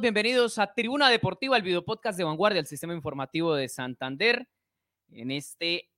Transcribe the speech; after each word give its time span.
bienvenidos 0.00 0.58
a 0.58 0.72
Tribuna 0.72 1.10
Deportiva, 1.10 1.56
el 1.56 1.62
videopodcast 1.62 2.16
de 2.16 2.24
vanguardia 2.24 2.60
del 2.60 2.66
Sistema 2.66 2.94
Informativo 2.94 3.54
de 3.54 3.68
Santander. 3.68 4.48
En 5.10 5.30
este 5.30 5.88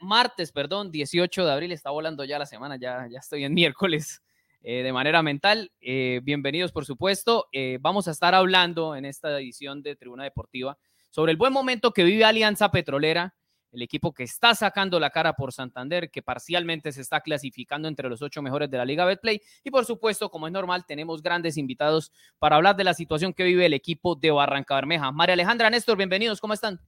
martes, 0.00 0.52
perdón, 0.52 0.90
18 0.90 1.44
de 1.46 1.52
abril, 1.52 1.72
está 1.72 1.90
volando 1.90 2.24
ya 2.24 2.38
la 2.38 2.44
semana, 2.44 2.76
ya, 2.76 3.06
ya 3.10 3.18
estoy 3.20 3.44
en 3.44 3.54
miércoles 3.54 4.22
eh, 4.62 4.82
de 4.82 4.92
manera 4.92 5.22
mental. 5.22 5.72
Eh, 5.80 6.20
bienvenidos, 6.22 6.72
por 6.72 6.84
supuesto. 6.84 7.46
Eh, 7.52 7.78
vamos 7.80 8.08
a 8.08 8.10
estar 8.10 8.34
hablando 8.34 8.94
en 8.94 9.06
esta 9.06 9.38
edición 9.38 9.82
de 9.82 9.96
Tribuna 9.96 10.24
Deportiva 10.24 10.76
sobre 11.08 11.32
el 11.32 11.38
buen 11.38 11.52
momento 11.52 11.92
que 11.92 12.04
vive 12.04 12.24
Alianza 12.24 12.70
Petrolera 12.70 13.34
el 13.72 13.82
equipo 13.82 14.12
que 14.12 14.22
está 14.22 14.54
sacando 14.54 14.98
la 15.00 15.10
cara 15.10 15.34
por 15.34 15.52
Santander, 15.52 16.10
que 16.10 16.22
parcialmente 16.22 16.92
se 16.92 17.00
está 17.00 17.20
clasificando 17.20 17.88
entre 17.88 18.08
los 18.08 18.22
ocho 18.22 18.42
mejores 18.42 18.70
de 18.70 18.78
la 18.78 18.84
Liga 18.84 19.04
Betplay. 19.04 19.40
Y 19.64 19.70
por 19.70 19.84
supuesto, 19.84 20.30
como 20.30 20.46
es 20.46 20.52
normal, 20.52 20.84
tenemos 20.86 21.22
grandes 21.22 21.56
invitados 21.56 22.12
para 22.38 22.56
hablar 22.56 22.76
de 22.76 22.84
la 22.84 22.94
situación 22.94 23.32
que 23.32 23.44
vive 23.44 23.66
el 23.66 23.74
equipo 23.74 24.14
de 24.14 24.30
Barranca 24.30 24.74
Bermeja. 24.74 25.12
María 25.12 25.34
Alejandra, 25.34 25.70
Néstor, 25.70 25.96
bienvenidos, 25.96 26.40
¿cómo 26.40 26.54
están? 26.54 26.80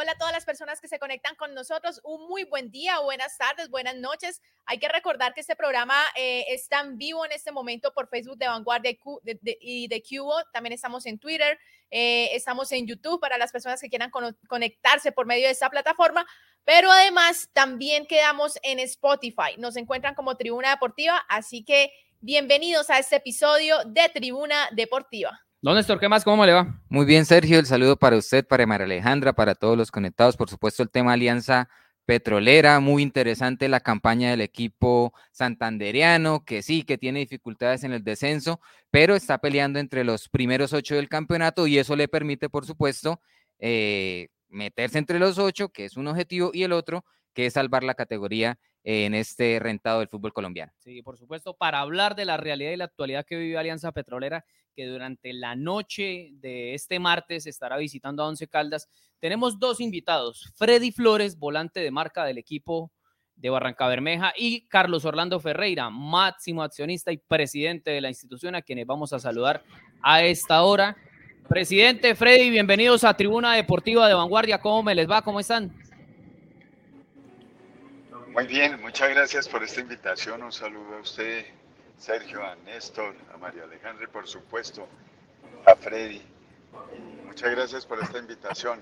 Hola 0.00 0.12
a 0.12 0.16
todas 0.16 0.32
las 0.32 0.44
personas 0.44 0.80
que 0.80 0.86
se 0.86 1.00
conectan 1.00 1.34
con 1.34 1.54
nosotros. 1.54 2.00
Un 2.04 2.28
muy 2.28 2.44
buen 2.44 2.70
día, 2.70 3.00
buenas 3.00 3.36
tardes, 3.36 3.68
buenas 3.68 3.96
noches. 3.96 4.40
Hay 4.64 4.78
que 4.78 4.86
recordar 4.86 5.34
que 5.34 5.40
este 5.40 5.56
programa 5.56 6.00
eh, 6.14 6.44
está 6.50 6.82
en 6.82 6.98
vivo 6.98 7.24
en 7.24 7.32
este 7.32 7.50
momento 7.50 7.92
por 7.92 8.08
Facebook 8.08 8.38
de 8.38 8.46
Vanguardia 8.46 8.96
y 9.60 9.88
de 9.88 10.02
Cubo. 10.08 10.36
También 10.52 10.72
estamos 10.72 11.04
en 11.06 11.18
Twitter, 11.18 11.58
eh, 11.90 12.28
estamos 12.32 12.70
en 12.70 12.86
YouTube 12.86 13.20
para 13.20 13.38
las 13.38 13.50
personas 13.50 13.80
que 13.80 13.88
quieran 13.88 14.12
conectarse 14.48 15.10
por 15.10 15.26
medio 15.26 15.46
de 15.46 15.52
esta 15.52 15.68
plataforma. 15.68 16.24
Pero 16.62 16.92
además 16.92 17.50
también 17.52 18.06
quedamos 18.06 18.56
en 18.62 18.78
Spotify. 18.78 19.56
Nos 19.58 19.74
encuentran 19.76 20.14
como 20.14 20.36
Tribuna 20.36 20.70
Deportiva. 20.70 21.26
Así 21.28 21.64
que 21.64 21.90
bienvenidos 22.20 22.88
a 22.90 23.00
este 23.00 23.16
episodio 23.16 23.78
de 23.84 24.08
Tribuna 24.10 24.68
Deportiva. 24.70 25.47
Don 25.60 25.74
Néstor, 25.74 25.98
¿qué 25.98 26.08
más? 26.08 26.22
¿Cómo 26.22 26.46
le 26.46 26.52
va? 26.52 26.80
Muy 26.88 27.04
bien, 27.04 27.26
Sergio. 27.26 27.58
El 27.58 27.66
saludo 27.66 27.96
para 27.96 28.16
usted, 28.16 28.46
para 28.46 28.64
María 28.64 28.84
Alejandra, 28.84 29.32
para 29.32 29.56
todos 29.56 29.76
los 29.76 29.90
conectados. 29.90 30.36
Por 30.36 30.48
supuesto, 30.48 30.84
el 30.84 30.90
tema 30.90 31.14
Alianza 31.14 31.68
Petrolera. 32.04 32.78
Muy 32.78 33.02
interesante 33.02 33.68
la 33.68 33.80
campaña 33.80 34.30
del 34.30 34.40
equipo 34.40 35.12
santanderiano, 35.32 36.44
que 36.44 36.62
sí, 36.62 36.84
que 36.84 36.96
tiene 36.96 37.18
dificultades 37.18 37.82
en 37.82 37.92
el 37.92 38.04
descenso, 38.04 38.60
pero 38.92 39.16
está 39.16 39.38
peleando 39.38 39.80
entre 39.80 40.04
los 40.04 40.28
primeros 40.28 40.72
ocho 40.72 40.94
del 40.94 41.08
campeonato 41.08 41.66
y 41.66 41.78
eso 41.78 41.96
le 41.96 42.06
permite, 42.06 42.48
por 42.48 42.64
supuesto, 42.64 43.20
eh, 43.58 44.28
meterse 44.48 44.98
entre 44.98 45.18
los 45.18 45.38
ocho, 45.38 45.70
que 45.70 45.86
es 45.86 45.96
un 45.96 46.06
objetivo, 46.06 46.52
y 46.54 46.62
el 46.62 46.72
otro, 46.72 47.04
que 47.34 47.46
es 47.46 47.54
salvar 47.54 47.82
la 47.82 47.94
categoría 47.94 48.60
en 48.84 49.14
este 49.14 49.58
rentado 49.58 49.98
del 49.98 50.08
fútbol 50.08 50.32
colombiano. 50.32 50.72
Sí, 50.78 51.02
por 51.02 51.18
supuesto, 51.18 51.54
para 51.54 51.80
hablar 51.80 52.14
de 52.14 52.24
la 52.24 52.36
realidad 52.36 52.72
y 52.72 52.76
la 52.76 52.84
actualidad 52.84 53.26
que 53.26 53.36
vive 53.36 53.58
Alianza 53.58 53.92
Petrolera, 53.92 54.44
que 54.74 54.86
durante 54.86 55.32
la 55.32 55.56
noche 55.56 56.30
de 56.34 56.74
este 56.74 56.98
martes 56.98 57.46
estará 57.46 57.76
visitando 57.76 58.22
a 58.22 58.28
Once 58.28 58.46
Caldas, 58.46 58.88
tenemos 59.18 59.58
dos 59.58 59.80
invitados, 59.80 60.52
Freddy 60.56 60.92
Flores, 60.92 61.38
volante 61.38 61.80
de 61.80 61.90
marca 61.90 62.24
del 62.24 62.38
equipo 62.38 62.92
de 63.34 63.50
Barranca 63.50 63.86
Bermeja, 63.88 64.32
y 64.36 64.66
Carlos 64.68 65.04
Orlando 65.04 65.40
Ferreira, 65.40 65.90
máximo 65.90 66.62
accionista 66.62 67.12
y 67.12 67.18
presidente 67.18 67.90
de 67.90 68.00
la 68.00 68.08
institución, 68.08 68.54
a 68.54 68.62
quienes 68.62 68.86
vamos 68.86 69.12
a 69.12 69.18
saludar 69.18 69.62
a 70.02 70.22
esta 70.22 70.62
hora. 70.62 70.96
Presidente 71.48 72.14
Freddy, 72.14 72.50
bienvenidos 72.50 73.04
a 73.04 73.14
Tribuna 73.14 73.54
Deportiva 73.54 74.06
de 74.06 74.14
Vanguardia. 74.14 74.60
¿Cómo 74.60 74.82
me 74.82 74.94
les 74.94 75.08
va? 75.08 75.22
¿Cómo 75.22 75.40
están? 75.40 75.72
Muy 78.32 78.46
bien, 78.46 78.80
muchas 78.82 79.08
gracias 79.10 79.48
por 79.48 79.62
esta 79.62 79.80
invitación. 79.80 80.42
Un 80.42 80.52
saludo 80.52 80.96
a 80.96 81.00
usted, 81.00 81.46
Sergio, 81.96 82.44
a 82.44 82.54
Néstor, 82.56 83.14
a 83.34 83.38
María 83.38 83.64
Alejandra 83.64 84.04
y 84.04 84.08
por 84.08 84.28
supuesto 84.28 84.86
a 85.64 85.74
Freddy. 85.74 86.22
Muchas 87.26 87.50
gracias 87.50 87.86
por 87.86 88.00
esta 88.02 88.18
invitación. 88.18 88.80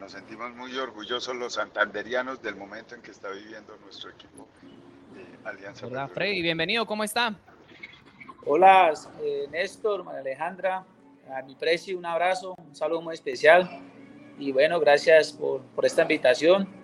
Nos 0.00 0.12
sentimos 0.12 0.52
muy 0.54 0.76
orgullosos 0.76 1.36
los 1.36 1.54
santanderianos 1.54 2.42
del 2.42 2.56
momento 2.56 2.94
en 2.94 3.02
que 3.02 3.12
está 3.12 3.30
viviendo 3.30 3.76
nuestro 3.78 4.10
equipo 4.10 4.48
de 5.14 5.48
Alianza. 5.48 5.86
Hola, 5.86 6.08
Freddy, 6.08 6.42
bienvenido, 6.42 6.84
¿cómo 6.84 7.04
está? 7.04 7.34
Hola, 8.44 8.92
eh, 9.22 9.46
Néstor, 9.50 10.02
María 10.02 10.20
Alejandra, 10.20 10.84
a 11.32 11.42
mi 11.42 11.54
precio, 11.54 11.96
un 11.96 12.04
abrazo, 12.04 12.56
un 12.58 12.74
saludo 12.74 13.00
muy 13.00 13.14
especial 13.14 13.70
y 14.38 14.50
bueno, 14.50 14.80
gracias 14.80 15.32
por, 15.32 15.62
por 15.62 15.86
esta 15.86 16.02
invitación 16.02 16.81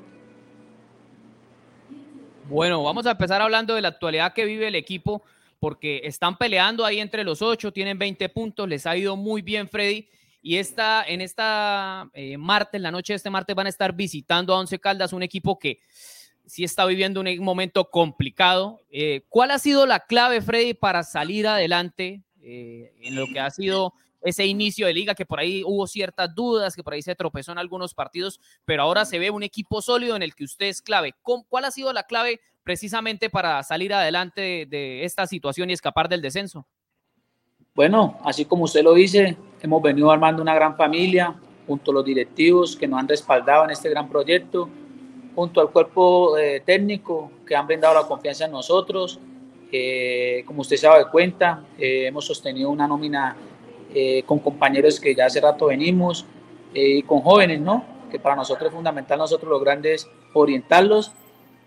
bueno, 2.49 2.83
vamos 2.83 3.07
a 3.07 3.13
empezar 3.13 3.41
hablando 3.43 3.75
de 3.75 3.83
la 3.83 3.89
actualidad 3.89 4.33
que 4.33 4.45
vive 4.45 4.69
el 4.69 4.75
equipo, 4.75 5.23
porque 5.61 6.03
están 6.05 6.39
peleando 6.39 6.85
ahí 6.85 7.01
entre 7.01 7.25
los 7.25 7.43
ocho, 7.43 7.73
tienen 7.73 7.99
20 7.99 8.29
puntos, 8.31 8.69
les 8.69 8.87
ha 8.87 8.97
ido 8.97 9.17
muy 9.17 9.43
bien 9.43 9.69
Freddy. 9.69 10.09
Y 10.41 10.57
esta, 10.57 11.05
en 11.07 11.21
esta 11.21 12.09
eh, 12.15 12.39
martes, 12.39 12.81
la 12.81 12.91
noche 12.91 13.13
de 13.13 13.17
este 13.17 13.29
martes, 13.29 13.57
van 13.57 13.67
a 13.67 13.71
estar 13.71 13.93
visitando 13.93 14.55
a 14.55 14.59
Once 14.59 14.79
Caldas, 14.79 15.13
un 15.13 15.23
equipo 15.23 15.59
que 15.59 15.81
sí 16.47 16.65
está 16.65 16.87
viviendo 16.87 17.21
un 17.21 17.39
momento 17.41 17.91
complicado. 17.91 18.81
Eh, 18.91 19.23
¿Cuál 19.29 19.51
ha 19.51 19.59
sido 19.59 19.85
la 19.85 20.01
clave, 20.01 20.41
Freddy, 20.41 20.75
para 20.75 21.03
salir 21.03 21.47
adelante 21.47 22.23
eh, 22.41 22.95
en 23.03 23.15
lo 23.17 23.27
que 23.27 23.41
ha 23.41 23.51
sido 23.51 23.93
ese 24.23 24.47
inicio 24.47 24.87
de 24.87 24.95
liga, 24.95 25.15
que 25.15 25.27
por 25.27 25.39
ahí 25.39 25.63
hubo 25.65 25.87
ciertas 25.87 26.35
dudas, 26.35 26.75
que 26.75 26.83
por 26.83 26.95
ahí 26.95 27.03
se 27.03 27.15
tropezó 27.15 27.53
en 27.53 27.59
algunos 27.59 27.95
partidos, 27.95 28.41
pero 28.65 28.83
ahora 28.83 29.05
se 29.05 29.19
ve 29.19 29.31
un 29.31 29.43
equipo 29.43 29.81
sólido 29.81 30.17
en 30.17 30.23
el 30.23 30.35
que 30.35 30.45
usted 30.45 30.67
es 30.67 30.83
clave. 30.83 31.15
¿Cuál 31.23 31.65
ha 31.65 31.71
sido 31.71 31.93
la 31.93 32.03
clave 32.03 32.41
precisamente 32.65 33.31
para 33.31 33.63
salir 33.63 33.95
adelante 33.95 34.67
de 34.69 35.05
esta 35.05 35.27
situación 35.27 35.71
y 35.71 35.73
escapar 35.73 36.09
del 36.09 36.23
descenso? 36.23 36.67
Bueno, 37.75 38.19
así 38.25 38.45
como 38.45 38.65
usted 38.65 38.83
lo 38.83 38.93
dice, 38.95 39.37
hemos 39.63 39.81
venido 39.81 40.11
armando 40.11 40.43
una 40.43 40.55
gran 40.55 40.77
familia 40.77 41.35
junto 41.67 41.91
a 41.91 41.95
los 41.95 42.05
directivos 42.05 42.75
que 42.77 42.89
nos 42.89 42.99
han 42.99 43.07
respaldado 43.07 43.65
en 43.65 43.71
este 43.71 43.89
gran 43.91 44.09
proyecto, 44.09 44.69
junto 45.35 45.61
al 45.61 45.71
cuerpo 45.71 46.37
eh, 46.37 46.61
técnico 46.67 47.31
que 47.47 47.55
han 47.55 47.67
brindado 47.67 47.95
la 47.95 48.09
confianza 48.09 48.47
en 48.47 48.51
nosotros. 48.51 49.21
Eh, 49.71 50.43
como 50.47 50.63
usted 50.63 50.77
se 50.77 50.89
da 50.89 51.09
cuenta, 51.09 51.63
eh, 51.79 52.07
hemos 52.07 52.25
sostenido 52.25 52.71
una 52.71 52.89
nómina 52.89 53.37
eh, 53.95 54.23
con 54.27 54.39
compañeros 54.39 55.01
que 55.01 55.15
ya 55.15 55.27
hace 55.27 55.41
rato 55.41 55.67
venimos 55.67 56.27
eh, 56.75 56.99
y 56.99 57.03
con 57.03 57.21
jóvenes, 57.21 57.59
¿no? 57.59 57.85
Que 58.11 58.19
para 58.19 58.37
nosotros 58.37 58.69
es 58.69 58.75
fundamental, 58.75 59.19
nosotros 59.19 59.51
los 59.51 59.63
grandes, 59.63 60.07
orientarlos 60.35 61.13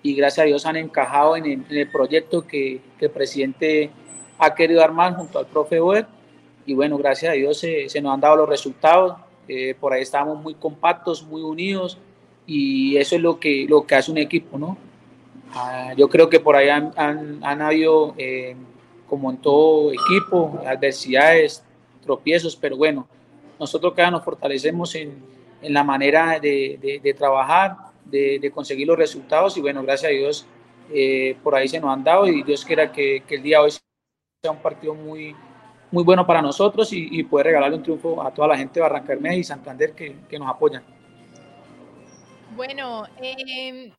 y 0.04 0.14
gracias 0.14 0.44
a 0.44 0.48
Dios 0.48 0.66
han 0.68 0.76
encajado 0.76 1.36
en 1.36 1.66
el, 1.68 1.90
proyecto 1.90 2.46
que, 2.46 2.80
el 3.00 3.10
presidente 3.10 3.90
ha 4.38 4.54
querido 4.54 4.84
armar 4.84 5.16
junto 5.16 5.40
al 5.40 5.48
profe 5.48 5.80
Boer 5.80 6.06
y 6.68 6.76
bueno, 6.76 6.96
gracias 7.00 7.32
a 7.32 7.36
Dios 7.36 7.58
se, 7.58 7.88
nos 8.02 8.14
han 8.14 8.22
dado 8.22 8.36
los 8.36 8.50
resultados, 8.50 9.18
eh, 9.48 9.76
por 9.80 9.94
ahí 9.94 10.04
estamos 10.04 10.40
muy 10.40 10.54
compactos, 10.54 11.24
muy 11.24 11.42
unidos 11.42 11.98
y 12.46 12.98
eso 12.98 13.16
es 13.16 13.22
lo 13.22 13.40
que, 13.40 13.66
lo 13.68 13.88
que 13.88 13.96
hace 13.96 14.12
un 14.12 14.20
equipo, 14.20 14.60
¿no? 14.60 14.78
Ah, 15.56 15.94
yo 15.98 16.08
creo 16.08 16.30
que 16.30 16.40
por 16.40 16.56
ahí 16.56 16.70
han, 16.70 16.94
han, 16.96 17.44
han 17.44 17.62
habido, 17.64 18.16
como 19.08 19.32
en 19.32 19.38
todo 19.38 19.92
equipo, 19.92 20.62
adversidades, 20.68 21.64
tropiezos, 22.12 22.56
pero 22.56 22.76
bueno, 22.76 23.08
nosotros 23.58 23.94
cada 23.96 24.12
nos 24.12 24.24
fortalecemos 24.24 24.96
en, 24.96 25.24
en 25.62 25.74
la 25.74 25.84
manera 25.84 26.40
de, 26.40 27.00
de, 27.02 27.14
trabajar, 27.14 27.78
de, 28.04 28.38
de, 28.40 28.52
conseguir 28.52 28.88
los 28.88 28.98
resultados 28.98 29.56
y 29.58 29.62
bueno, 29.62 29.82
gracias 29.84 30.10
a 30.10 30.14
Dios 30.14 30.48
eh, 30.94 31.38
por 31.42 31.56
ahí 31.56 31.70
se 31.70 31.80
nos 31.80 31.94
han 31.94 32.04
dado 32.04 32.28
y 32.28 32.44
Dios 32.44 32.66
quiera 32.66 32.92
que, 32.92 33.24
que, 33.26 33.36
el 33.36 33.44
día 33.44 33.60
de 33.60 33.64
hoy 33.64 33.72
sea 33.72 34.52
un 34.52 34.62
partido 34.62 34.94
muy, 34.94 35.34
muy 35.90 36.04
bueno 36.04 36.28
para 36.28 36.42
nosotros 36.42 36.92
y, 36.92 37.08
y 37.12 37.24
poder 37.24 37.48
regalarle 37.48 37.78
un 37.78 37.84
triunfo 37.84 38.22
a 38.22 38.34
toda 38.34 38.50
la 38.50 38.58
gente 38.58 38.74
de 38.74 38.82
Barranca 38.82 39.34
y 39.34 39.44
Santander 39.44 39.94
que, 39.94 40.18
que 40.30 40.38
nos 40.38 40.50
apoyan. 40.50 40.84
Bueno, 42.58 43.06
eh, 43.22 43.94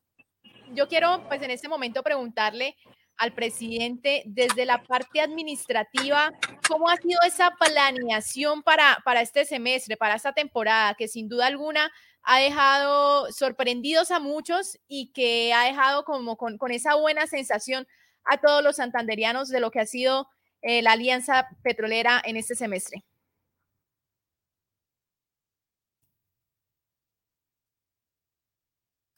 yo 0.73 0.87
quiero 0.87 1.23
pues 1.27 1.41
en 1.41 1.49
este 1.49 1.67
momento 1.67 2.03
preguntarle 2.03 2.75
al 3.17 3.33
presidente 3.33 4.23
desde 4.25 4.65
la 4.65 4.83
parte 4.83 5.21
administrativa, 5.21 6.31
¿cómo 6.67 6.89
ha 6.89 6.97
sido 6.97 7.19
esa 7.25 7.51
planeación 7.51 8.63
para, 8.63 8.99
para 9.05 9.21
este 9.21 9.45
semestre, 9.45 9.97
para 9.97 10.15
esta 10.15 10.33
temporada, 10.33 10.95
que 10.95 11.07
sin 11.07 11.29
duda 11.29 11.47
alguna 11.47 11.91
ha 12.23 12.39
dejado 12.39 13.31
sorprendidos 13.31 14.11
a 14.11 14.19
muchos 14.19 14.79
y 14.87 15.11
que 15.11 15.53
ha 15.53 15.65
dejado 15.65 16.05
como 16.05 16.37
con, 16.37 16.57
con 16.57 16.71
esa 16.71 16.95
buena 16.95 17.27
sensación 17.27 17.87
a 18.25 18.37
todos 18.37 18.63
los 18.63 18.77
santanderianos 18.77 19.49
de 19.49 19.59
lo 19.59 19.71
que 19.71 19.81
ha 19.81 19.85
sido 19.85 20.29
eh, 20.61 20.81
la 20.81 20.93
alianza 20.93 21.49
petrolera 21.61 22.21
en 22.23 22.37
este 22.37 22.55
semestre? 22.55 23.03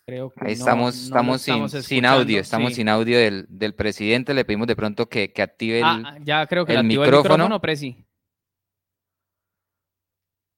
Creo 0.08 0.30
que 0.30 0.46
Ahí 0.46 0.54
estamos, 0.54 0.96
estamos, 0.96 1.42
sin, 1.42 2.06
audio, 2.06 2.40
estamos 2.40 2.76
sin 2.76 2.90
audio 2.90 3.18
del, 3.18 3.48
del, 3.50 3.74
presidente. 3.74 4.36
Le 4.36 4.46
pedimos 4.46 4.68
de 4.68 4.76
pronto 4.76 5.10
que, 5.10 5.34
que 5.34 5.42
active 5.42 5.80
el, 5.80 5.84
ah, 5.84 6.18
ya 6.22 6.46
creo 6.46 6.64
que 6.64 6.74
el, 6.74 6.84
micrófono. 6.84 7.18
el 7.18 7.24
micrófono. 7.24 7.62
Presi. 7.62 8.06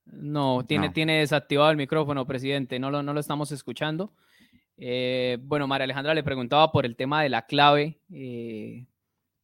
No, 0.06 0.66
tiene, 0.66 0.90
tiene 0.90 1.20
desactivado 1.20 1.72
el 1.72 1.78
micrófono, 1.78 2.26
presidente. 2.26 2.78
No 2.78 2.92
lo, 2.92 3.04
no 3.04 3.14
lo 3.14 3.22
estamos 3.22 3.54
escuchando. 3.54 4.12
Eh, 4.76 5.38
bueno, 5.42 5.66
María 5.66 5.86
Alejandra 5.86 6.14
le 6.14 6.24
preguntaba 6.24 6.70
por 6.72 6.86
el 6.86 6.98
tema 6.98 7.24
de 7.24 7.30
la 7.30 7.46
clave 7.46 8.02
eh, 8.12 8.87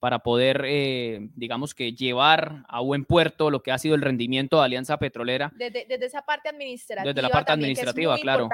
para 0.03 0.19
poder, 0.19 0.65
eh, 0.67 1.29
digamos 1.33 1.73
que 1.73 1.93
llevar 1.93 2.65
a 2.67 2.81
buen 2.81 3.05
puerto 3.05 3.49
lo 3.49 3.63
que 3.63 3.71
ha 3.71 3.77
sido 3.77 3.95
el 3.95 4.01
rendimiento 4.01 4.59
de 4.59 4.65
Alianza 4.65 4.97
Petrolera. 4.97 5.53
Desde, 5.55 5.87
esa 6.05 6.23
parte 6.23 6.49
administrativa. 6.49 7.07
Desde 7.07 7.21
la 7.21 7.29
parte 7.29 7.53
administrativa, 7.53 8.17
claro. 8.17 8.49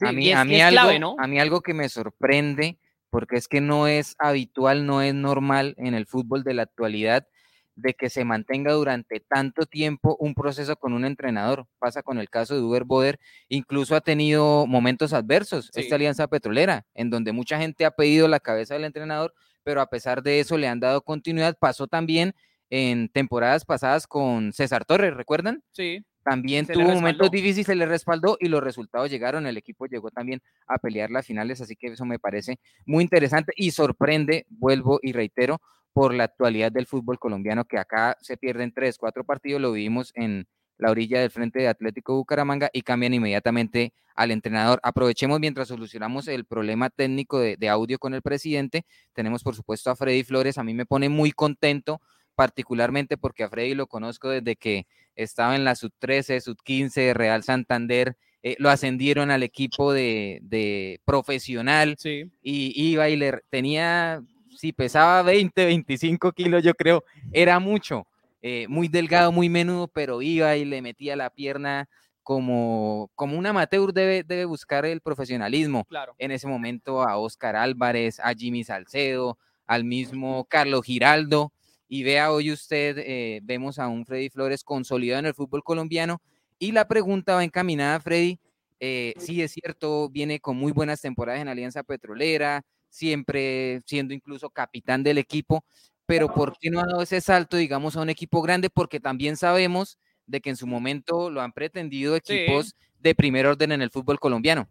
a, 0.00 0.12
mí, 0.12 0.32
a, 0.32 0.42
mí 0.46 0.58
algo, 0.58 1.16
a 1.20 1.26
mí 1.26 1.38
algo 1.38 1.60
que 1.60 1.74
me 1.74 1.90
sorprende, 1.90 2.78
porque 3.10 3.36
es 3.36 3.46
que 3.46 3.60
no 3.60 3.86
es 3.86 4.16
habitual, 4.18 4.86
no 4.86 5.02
es 5.02 5.12
normal 5.12 5.74
en 5.76 5.92
el 5.92 6.06
fútbol 6.06 6.44
de 6.44 6.54
la 6.54 6.62
actualidad 6.62 7.28
de 7.74 7.92
que 7.92 8.08
se 8.08 8.24
mantenga 8.24 8.72
durante 8.72 9.20
tanto 9.20 9.66
tiempo 9.66 10.16
un 10.18 10.34
proceso 10.34 10.76
con 10.76 10.94
un 10.94 11.04
entrenador. 11.04 11.66
Pasa 11.78 12.02
con 12.02 12.18
el 12.18 12.30
caso 12.30 12.54
de 12.54 12.62
Uber 12.62 12.84
Boder, 12.84 13.20
incluso 13.50 13.96
ha 13.96 14.00
tenido 14.00 14.66
momentos 14.66 15.12
adversos 15.12 15.70
esta 15.74 15.96
alianza 15.96 16.26
petrolera, 16.26 16.86
en 16.94 17.10
donde 17.10 17.32
mucha 17.32 17.58
gente 17.58 17.84
ha 17.84 17.90
pedido 17.90 18.28
la 18.28 18.40
cabeza 18.40 18.72
del 18.72 18.84
entrenador, 18.84 19.34
pero 19.66 19.80
a 19.80 19.90
pesar 19.90 20.22
de 20.22 20.38
eso 20.38 20.56
le 20.56 20.68
han 20.68 20.78
dado 20.78 21.02
continuidad. 21.02 21.58
Pasó 21.58 21.88
también 21.88 22.34
en 22.70 23.08
temporadas 23.08 23.64
pasadas 23.64 24.06
con 24.06 24.52
César 24.52 24.84
Torres, 24.84 25.12
¿recuerdan? 25.12 25.60
Sí. 25.72 26.06
También 26.22 26.68
tuvo 26.68 26.94
momentos 26.94 27.32
difíciles, 27.32 27.66
se 27.66 27.74
le 27.74 27.84
respaldó 27.84 28.36
y 28.38 28.46
los 28.46 28.62
resultados 28.62 29.10
llegaron. 29.10 29.44
El 29.44 29.56
equipo 29.56 29.86
llegó 29.86 30.12
también 30.12 30.40
a 30.68 30.78
pelear 30.78 31.10
las 31.10 31.26
finales, 31.26 31.60
así 31.60 31.74
que 31.74 31.88
eso 31.88 32.04
me 32.04 32.20
parece 32.20 32.60
muy 32.84 33.02
interesante 33.02 33.52
y 33.56 33.72
sorprende, 33.72 34.46
vuelvo 34.48 35.00
y 35.02 35.12
reitero, 35.12 35.60
por 35.92 36.14
la 36.14 36.24
actualidad 36.24 36.70
del 36.70 36.86
fútbol 36.86 37.18
colombiano, 37.18 37.64
que 37.64 37.78
acá 37.78 38.16
se 38.20 38.36
pierden 38.36 38.72
tres, 38.72 38.98
cuatro 38.98 39.24
partidos, 39.24 39.60
lo 39.60 39.72
vivimos 39.72 40.12
en 40.14 40.46
la 40.78 40.90
orilla 40.90 41.20
del 41.20 41.30
frente 41.30 41.60
de 41.60 41.68
Atlético 41.68 42.14
Bucaramanga 42.14 42.70
y 42.72 42.82
cambian 42.82 43.14
inmediatamente 43.14 43.92
al 44.14 44.30
entrenador. 44.30 44.80
Aprovechemos 44.82 45.38
mientras 45.40 45.68
solucionamos 45.68 46.26
el 46.28 46.44
problema 46.44 46.90
técnico 46.90 47.38
de, 47.38 47.68
audio 47.68 47.98
con 47.98 48.14
el 48.14 48.22
presidente. 48.22 48.84
Tenemos 49.12 49.42
por 49.42 49.54
supuesto 49.54 49.90
a 49.90 49.96
Freddy 49.96 50.24
Flores. 50.24 50.58
A 50.58 50.64
mí 50.64 50.74
me 50.74 50.86
pone 50.86 51.08
muy 51.08 51.32
contento, 51.32 52.00
particularmente 52.34 53.16
porque 53.16 53.44
a 53.44 53.48
Freddy 53.48 53.74
lo 53.74 53.86
conozco 53.86 54.30
desde 54.30 54.56
que 54.56 54.86
estaba 55.14 55.54
en 55.54 55.64
la 55.64 55.74
sub 55.74 55.92
13, 55.98 56.40
sub 56.40 56.56
15 56.62 57.00
de 57.00 57.14
Real 57.14 57.42
Santander. 57.42 58.16
Eh, 58.42 58.56
lo 58.58 58.70
ascendieron 58.70 59.30
al 59.30 59.42
equipo 59.42 59.92
de, 59.92 61.00
profesional 61.04 61.96
sí. 61.98 62.30
y 62.42 62.90
iba 62.90 63.08
y 63.08 63.16
le 63.16 63.40
tenía, 63.50 64.22
si 64.56 64.72
pesaba 64.72 65.22
20, 65.22 65.64
25 65.64 66.32
kilos, 66.32 66.62
yo 66.62 66.74
creo, 66.74 67.04
era 67.32 67.58
mucho. 67.58 68.06
Eh, 68.48 68.68
muy 68.68 68.86
delgado, 68.86 69.32
muy 69.32 69.48
menudo, 69.48 69.88
pero 69.88 70.22
iba 70.22 70.56
y 70.56 70.64
le 70.64 70.80
metía 70.80 71.16
la 71.16 71.30
pierna 71.30 71.88
como, 72.22 73.10
como 73.16 73.36
un 73.36 73.44
amateur 73.44 73.92
debe, 73.92 74.22
debe 74.22 74.44
buscar 74.44 74.86
el 74.86 75.00
profesionalismo. 75.00 75.84
Claro. 75.86 76.14
En 76.16 76.30
ese 76.30 76.46
momento 76.46 77.02
a 77.02 77.16
Oscar 77.18 77.56
Álvarez, 77.56 78.20
a 78.20 78.34
Jimmy 78.34 78.62
Salcedo, 78.62 79.36
al 79.66 79.82
mismo 79.82 80.44
Carlos 80.44 80.84
Giraldo. 80.84 81.52
Y 81.88 82.04
vea 82.04 82.30
hoy 82.30 82.52
usted, 82.52 82.98
eh, 82.98 83.40
vemos 83.42 83.80
a 83.80 83.88
un 83.88 84.06
Freddy 84.06 84.30
Flores 84.30 84.62
consolidado 84.62 85.18
en 85.18 85.26
el 85.26 85.34
fútbol 85.34 85.64
colombiano. 85.64 86.22
Y 86.56 86.70
la 86.70 86.86
pregunta 86.86 87.34
va 87.34 87.42
encaminada, 87.42 87.98
Freddy. 87.98 88.38
Eh, 88.78 89.14
sí, 89.18 89.42
es 89.42 89.50
cierto, 89.50 90.08
viene 90.08 90.38
con 90.38 90.56
muy 90.56 90.70
buenas 90.70 91.00
temporadas 91.00 91.40
en 91.40 91.48
Alianza 91.48 91.82
Petrolera, 91.82 92.64
siempre 92.90 93.80
siendo 93.86 94.14
incluso 94.14 94.50
capitán 94.50 95.02
del 95.02 95.18
equipo, 95.18 95.64
pero 96.06 96.32
¿por 96.32 96.56
qué 96.58 96.70
no 96.70 96.80
ha 96.80 96.86
dado 96.86 97.02
ese 97.02 97.20
salto, 97.20 97.56
digamos, 97.56 97.96
a 97.96 98.00
un 98.00 98.08
equipo 98.08 98.40
grande? 98.40 98.70
Porque 98.70 99.00
también 99.00 99.36
sabemos 99.36 99.98
de 100.26 100.40
que 100.40 100.50
en 100.50 100.56
su 100.56 100.66
momento 100.66 101.30
lo 101.30 101.40
han 101.40 101.52
pretendido 101.52 102.16
equipos 102.16 102.74
de 102.98 103.14
primer 103.14 103.46
orden 103.46 103.72
en 103.72 103.82
el 103.82 103.90
fútbol 103.90 104.18
colombiano. 104.18 104.68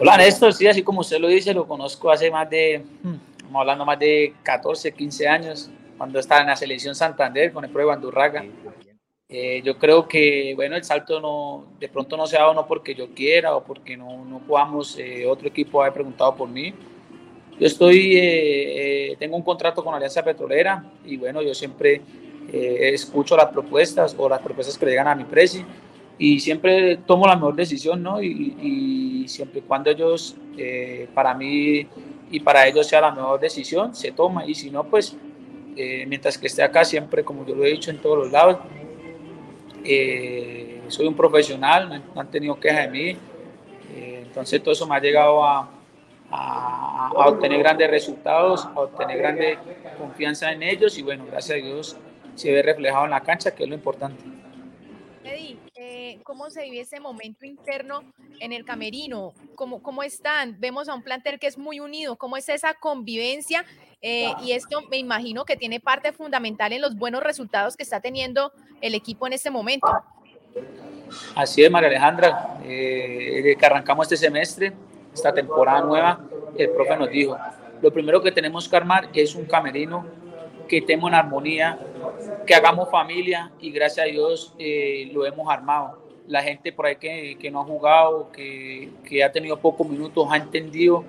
Hola 0.00 0.18
Néstor, 0.18 0.52
sí, 0.52 0.66
así 0.66 0.82
como 0.82 1.00
usted 1.00 1.18
lo 1.18 1.28
dice, 1.28 1.54
lo 1.54 1.66
conozco 1.66 2.10
hace 2.10 2.30
más 2.30 2.50
de, 2.50 2.84
estamos 3.36 3.60
hablando 3.60 3.84
más 3.86 3.98
de 3.98 4.34
14, 4.42 4.92
15 4.92 5.28
años, 5.28 5.70
cuando 5.96 6.18
estaba 6.18 6.42
en 6.42 6.48
la 6.48 6.56
selección 6.56 6.94
Santander 6.94 7.52
con 7.52 7.64
el 7.64 7.70
Pro 7.70 7.80
de 7.80 7.86
Bandurraga. 7.86 8.44
Eh, 9.28 9.62
yo 9.64 9.78
creo 9.78 10.06
que, 10.06 10.52
bueno, 10.54 10.76
el 10.76 10.84
salto 10.84 11.18
no, 11.18 11.66
de 11.80 11.88
pronto 11.88 12.18
no 12.18 12.26
se 12.26 12.36
ha 12.36 12.40
dado 12.40 12.52
no 12.52 12.66
porque 12.66 12.94
yo 12.94 13.14
quiera 13.14 13.56
o 13.56 13.64
porque 13.64 13.96
no, 13.96 14.22
no 14.26 14.40
podamos, 14.40 14.98
eh, 14.98 15.26
otro 15.26 15.48
equipo 15.48 15.82
haya 15.82 15.94
preguntado 15.94 16.36
por 16.36 16.50
mí. 16.50 16.74
Yo 17.58 17.66
estoy, 17.66 18.12
eh, 18.16 19.16
tengo 19.18 19.36
un 19.36 19.42
contrato 19.42 19.84
con 19.84 19.94
Alianza 19.94 20.24
Petrolera 20.24 20.84
y 21.04 21.16
bueno, 21.16 21.42
yo 21.42 21.54
siempre 21.54 22.00
eh, 22.50 22.90
escucho 22.92 23.36
las 23.36 23.46
propuestas 23.46 24.14
o 24.18 24.28
las 24.28 24.40
propuestas 24.40 24.76
que 24.76 24.84
le 24.86 24.92
llegan 24.92 25.08
a 25.08 25.14
mi 25.14 25.24
presi 25.24 25.64
y 26.18 26.40
siempre 26.40 26.98
tomo 26.98 27.26
la 27.26 27.36
mejor 27.36 27.54
decisión, 27.54 28.02
¿no? 28.02 28.22
Y, 28.22 29.24
siempre 29.28 29.60
y 29.60 29.62
cuando 29.62 29.90
ellos, 29.90 30.36
eh, 30.58 31.08
para 31.14 31.32
mí 31.32 31.86
y 32.30 32.40
para 32.40 32.66
ellos 32.66 32.86
sea 32.86 33.00
la 33.00 33.12
mejor 33.12 33.40
decisión, 33.40 33.94
se 33.94 34.10
toma. 34.12 34.44
Y 34.46 34.54
si 34.54 34.70
no, 34.70 34.84
pues, 34.84 35.16
eh, 35.76 36.04
mientras 36.06 36.36
que 36.36 36.48
esté 36.48 36.62
acá, 36.62 36.84
siempre, 36.84 37.24
como 37.24 37.46
yo 37.46 37.54
lo 37.54 37.64
he 37.64 37.70
dicho 37.70 37.90
en 37.90 37.98
todos 37.98 38.18
los 38.18 38.32
lados, 38.32 38.58
soy 40.88 41.06
un 41.06 41.14
profesional, 41.14 42.02
no 42.14 42.20
han 42.20 42.30
tenido 42.30 42.58
queja 42.58 42.80
de 42.82 42.88
mí. 42.88 43.16
entonces, 43.96 44.62
todo 44.62 44.72
eso 44.72 44.86
me 44.86 44.96
ha 44.96 45.00
llegado 45.00 45.44
a, 45.44 45.70
a, 46.32 47.08
a, 47.08 47.28
obtener 47.28 47.58
grandes 47.60 47.90
resultados, 47.90 48.64
a 48.64 48.80
obtener 48.80 49.18
grande 49.18 49.58
confianza 49.98 50.50
en 50.50 50.62
ellos 50.62 50.98
y 50.98 51.02
bueno, 51.02 51.26
gracias 51.26 51.58
a 51.58 51.62
Dios 51.62 51.96
se 52.34 52.50
ve 52.50 52.62
reflejado 52.62 53.04
en 53.04 53.10
la 53.10 53.20
cancha, 53.20 53.54
que 53.54 53.64
es 53.64 53.68
lo 53.68 53.74
importante. 53.74 54.22
Eddie, 55.24 55.56
eh, 55.76 56.18
¿cómo 56.24 56.50
se 56.50 56.62
vive 56.64 56.80
ese 56.80 56.98
momento 56.98 57.46
interno 57.46 58.02
en 58.40 58.52
el 58.52 58.64
camerino? 58.64 59.34
¿Cómo, 59.54 59.82
¿Cómo 59.82 60.02
están? 60.02 60.56
Vemos 60.58 60.88
a 60.88 60.94
un 60.94 61.02
plantel 61.02 61.38
que 61.38 61.46
es 61.46 61.58
muy 61.58 61.80
unido. 61.80 62.16
¿Cómo 62.16 62.36
es 62.36 62.48
esa 62.48 62.74
convivencia? 62.74 63.64
Eh, 64.00 64.32
y 64.42 64.52
esto 64.52 64.82
me 64.90 64.96
imagino 64.96 65.44
que 65.44 65.56
tiene 65.56 65.78
parte 65.78 66.12
fundamental 66.12 66.72
en 66.72 66.80
los 66.80 66.96
buenos 66.96 67.22
resultados 67.22 67.76
que 67.76 67.84
está 67.84 68.00
teniendo 68.00 68.52
el 68.80 68.94
equipo 68.94 69.28
en 69.28 69.34
este 69.34 69.50
momento. 69.50 69.86
Así 71.36 71.62
es, 71.62 71.70
María 71.70 71.88
Alejandra. 71.88 72.58
Eh, 72.64 73.56
que 73.58 73.66
arrancamos 73.66 74.06
este 74.06 74.16
semestre, 74.16 74.72
esta 75.12 75.32
temporada 75.32 75.82
nueva, 75.82 76.20
el 76.56 76.70
profe 76.70 76.96
nos 76.96 77.10
dijo, 77.10 77.36
lo 77.80 77.92
primero 77.92 78.22
que 78.22 78.32
tenemos 78.32 78.68
que 78.68 78.76
armar 78.76 79.08
es 79.12 79.34
un 79.34 79.44
camerino 79.44 80.06
que 80.68 80.78
estemos 80.78 81.08
en 81.08 81.14
armonía, 81.14 81.78
que 82.46 82.54
hagamos 82.54 82.90
familia 82.90 83.52
y 83.60 83.70
gracias 83.70 84.06
a 84.06 84.08
Dios 84.08 84.54
eh, 84.58 85.10
lo 85.12 85.26
hemos 85.26 85.48
armado. 85.48 85.98
La 86.28 86.42
gente 86.42 86.72
por 86.72 86.86
ahí 86.86 86.96
que, 86.96 87.36
que 87.38 87.50
no 87.50 87.60
ha 87.60 87.64
jugado, 87.64 88.30
que, 88.32 88.90
que, 89.04 89.24
ha 89.24 89.32
tenido 89.32 89.58
pocos 89.58 89.86
minutos, 89.86 90.28
ha 90.30 90.36
entendido 90.36 91.04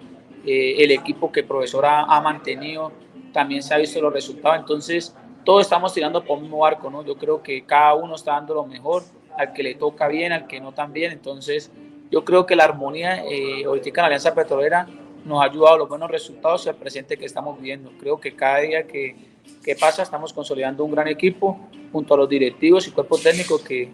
eh, 0.45 0.75
el 0.79 0.91
equipo 0.91 1.31
que 1.31 1.41
el 1.41 1.45
profesor 1.45 1.85
ha, 1.85 2.01
ha, 2.01 2.19
mantenido, 2.21 2.91
también 3.31 3.63
se 3.63 3.73
ha 3.73 3.77
visto 3.77 4.01
los 4.01 4.11
resultados. 4.11 4.59
Entonces, 4.59 5.15
todos 5.45 5.61
estamos 5.61 5.93
tirando 5.93 6.23
por 6.23 6.37
un 6.37 6.43
mismo 6.43 6.59
barco, 6.59 6.89
¿no? 6.89 7.05
Yo 7.05 7.15
creo 7.15 7.43
que 7.43 7.63
cada 7.63 7.93
uno 7.93 8.15
está 8.15 8.33
dando 8.33 8.55
lo 8.55 8.65
mejor, 8.65 9.03
al 9.37 9.53
que 9.53 9.63
le 9.63 9.75
toca 9.75 10.07
bien, 10.07 10.31
al 10.31 10.47
que 10.47 10.59
no 10.59 10.73
tan 10.73 10.91
bien. 10.91 11.11
Entonces, 11.11 11.71
yo 12.13 12.23
creo 12.23 12.45
que 12.45 12.55
la 12.55 12.65
armonía 12.65 13.25
eh, 13.25 13.65
ahorita 13.65 13.89
en 13.89 13.95
la 13.95 14.05
Alianza 14.05 14.35
Petrolera 14.35 14.87
nos 15.25 15.41
ha 15.41 15.45
ayudado 15.45 15.73
a 15.73 15.77
los 15.79 15.89
buenos 15.89 16.11
resultados 16.11 16.63
y 16.65 16.69
al 16.69 16.75
presente 16.75 17.17
que 17.17 17.25
estamos 17.25 17.57
viviendo. 17.57 17.91
Creo 17.99 18.19
que 18.19 18.35
cada 18.35 18.59
día 18.59 18.85
que 18.85 19.33
¿Qué 19.63 19.75
pasa? 19.75 20.03
Estamos 20.03 20.33
consolidando 20.33 20.83
un 20.83 20.91
gran 20.91 21.07
equipo 21.07 21.69
junto 21.91 22.13
a 22.13 22.17
los 22.17 22.29
directivos 22.29 22.87
y 22.87 22.91
cuerpo 22.91 23.17
técnico 23.17 23.63
que, 23.63 23.91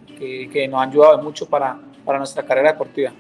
que, 0.51 0.67
nos 0.67 0.81
han 0.81 0.89
ayudado 0.89 1.21
mucho 1.21 1.47
para, 1.47 1.79
para 2.03 2.17
nuestra 2.17 2.43
carrera 2.43 2.71
deportiva. 2.71 3.13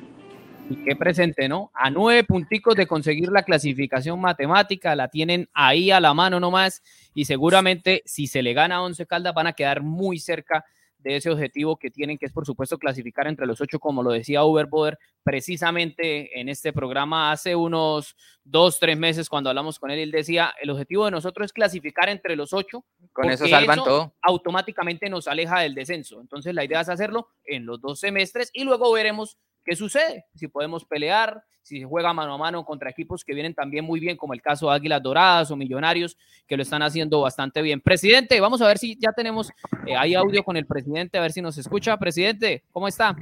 Y 0.69 0.83
qué 0.83 0.95
presente, 0.95 1.47
¿no? 1.47 1.71
A 1.73 1.89
nueve 1.89 2.23
punticos 2.23 2.75
de 2.75 2.87
conseguir 2.87 3.29
la 3.31 3.43
clasificación 3.43 4.19
matemática, 4.19 4.95
la 4.95 5.07
tienen 5.07 5.47
ahí 5.53 5.91
a 5.91 5.99
la 5.99 6.13
mano 6.13 6.39
nomás 6.39 6.83
y 7.13 7.25
seguramente 7.25 8.01
si 8.05 8.27
se 8.27 8.41
le 8.41 8.53
gana 8.53 8.75
a 8.75 8.81
Once 8.83 9.05
Caldas 9.05 9.33
van 9.33 9.47
a 9.47 9.53
quedar 9.53 9.81
muy 9.81 10.19
cerca 10.19 10.65
de 10.99 11.15
ese 11.15 11.29
objetivo 11.29 11.77
que 11.77 11.89
tienen, 11.89 12.17
que 12.17 12.25
es 12.25 12.31
por 12.31 12.45
supuesto 12.45 12.77
clasificar 12.77 13.27
entre 13.27 13.45
los 13.45 13.59
ocho, 13.61 13.79
como 13.79 14.03
lo 14.03 14.11
decía 14.11 14.43
Uber 14.43 14.67
Boder 14.67 14.97
precisamente 15.23 16.39
en 16.39 16.49
este 16.49 16.73
programa 16.73 17.31
hace 17.31 17.55
unos 17.55 18.15
dos, 18.43 18.79
tres 18.79 18.97
meses 18.97 19.29
cuando 19.29 19.49
hablamos 19.49 19.79
con 19.79 19.91
él, 19.91 19.99
él 19.99 20.11
decía, 20.11 20.53
el 20.61 20.69
objetivo 20.69 21.05
de 21.05 21.11
nosotros 21.11 21.45
es 21.45 21.53
clasificar 21.53 22.09
entre 22.09 22.35
los 22.35 22.53
ocho. 22.53 22.83
Con 23.13 23.29
eso 23.29 23.47
salvan 23.47 23.77
todo. 23.77 24.15
Automáticamente 24.21 25.09
nos 25.09 25.27
aleja 25.27 25.59
del 25.59 25.75
descenso. 25.75 26.19
Entonces 26.21 26.53
la 26.53 26.63
idea 26.63 26.81
es 26.81 26.89
hacerlo 26.89 27.27
en 27.43 27.65
los 27.65 27.79
dos 27.79 27.99
semestres 27.99 28.49
y 28.53 28.63
luego 28.63 28.91
veremos 28.91 29.37
qué 29.63 29.75
sucede, 29.75 30.25
si 30.35 30.47
podemos 30.47 30.85
pelear, 30.85 31.43
si 31.61 31.79
se 31.79 31.85
juega 31.85 32.13
mano 32.13 32.33
a 32.33 32.37
mano 32.37 32.65
contra 32.65 32.89
equipos 32.89 33.23
que 33.23 33.33
vienen 33.33 33.53
también 33.53 33.85
muy 33.85 33.99
bien, 33.99 34.17
como 34.17 34.33
el 34.33 34.41
caso 34.41 34.69
de 34.69 34.75
Águilas 34.75 35.03
Doradas 35.03 35.51
o 35.51 35.55
Millonarios, 35.55 36.17
que 36.47 36.57
lo 36.57 36.63
están 36.63 36.81
haciendo 36.81 37.21
bastante 37.21 37.61
bien. 37.61 37.79
Presidente, 37.79 38.39
vamos 38.39 38.61
a 38.61 38.67
ver 38.67 38.77
si 38.79 38.97
ya 38.99 39.11
tenemos 39.13 39.51
eh, 39.85 39.95
ahí 39.95 40.15
audio 40.15 40.43
con 40.43 40.57
el 40.57 40.65
presidente, 40.65 41.17
a 41.17 41.21
ver 41.21 41.31
si 41.31 41.41
nos 41.41 41.57
escucha. 41.57 41.97
Presidente, 41.97 42.63
¿cómo 42.71 42.87
está? 42.87 43.15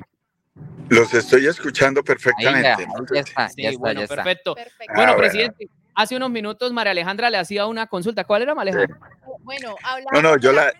Los 0.90 1.14
estoy 1.14 1.46
escuchando 1.48 2.04
perfectamente. 2.04 2.88
ya, 3.14 3.20
está, 3.20 3.50
ya 3.58 3.70
está, 3.70 3.80
bueno, 3.80 4.08
perfecto. 4.08 4.56
Bueno, 4.96 5.12
ah, 5.12 5.18
presidente, 5.18 5.70
hace 5.94 6.16
unos 6.16 6.32
minutos 6.32 6.72
María 6.72 6.92
Alejandra 6.92 7.30
le 7.30 7.38
hacía 7.38 7.66
una 7.66 7.88
consulta. 7.88 8.24
¿Cuál 8.24 8.44
era, 8.44 8.56
María 8.56 8.74
Alejandra? 8.74 9.10
Bueno, 9.42 9.76
hablamos. 9.84 10.12
No, 10.14 10.22
no, 10.22 10.38
yo 10.38 10.54
la. 10.54 10.72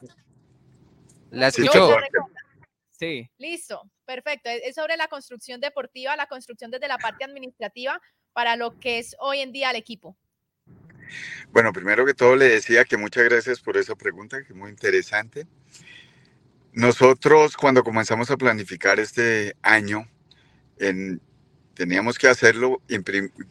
La 1.32 1.48
escuchó. 1.48 1.98
Sí. 2.92 3.30
Listo, 3.38 3.84
perfecto. 4.08 4.50
Es 4.50 4.74
sobre 4.74 4.98
la 4.98 5.08
construcción 5.08 5.62
deportiva, 5.62 6.16
la 6.16 6.26
construcción 6.26 6.72
desde 6.72 6.88
la 6.88 6.98
parte 6.98 7.24
administrativa 7.24 8.02
para 8.34 8.56
lo 8.56 8.80
que 8.80 8.98
es 8.98 9.16
hoy 9.20 9.40
en 9.40 9.52
día 9.52 9.70
el 9.70 9.76
equipo. 9.76 10.18
Bueno, 11.52 11.72
primero 11.72 12.06
que 12.06 12.14
todo 12.14 12.36
le 12.36 12.50
decía 12.50 12.86
que 12.86 12.98
muchas 12.98 13.26
gracias 13.26 13.60
por 13.60 13.78
esa 13.78 13.96
pregunta, 13.96 14.38
que 14.44 14.54
es 14.54 14.56
muy 14.56 14.72
interesante. 14.72 15.46
Nosotros 16.74 17.56
cuando 17.56 17.84
comenzamos 17.84 18.32
a 18.32 18.38
planificar 18.38 19.00
este 19.00 19.56
año, 19.62 20.08
teníamos 21.74 22.18
que 22.18 22.28
hacerlo, 22.28 22.82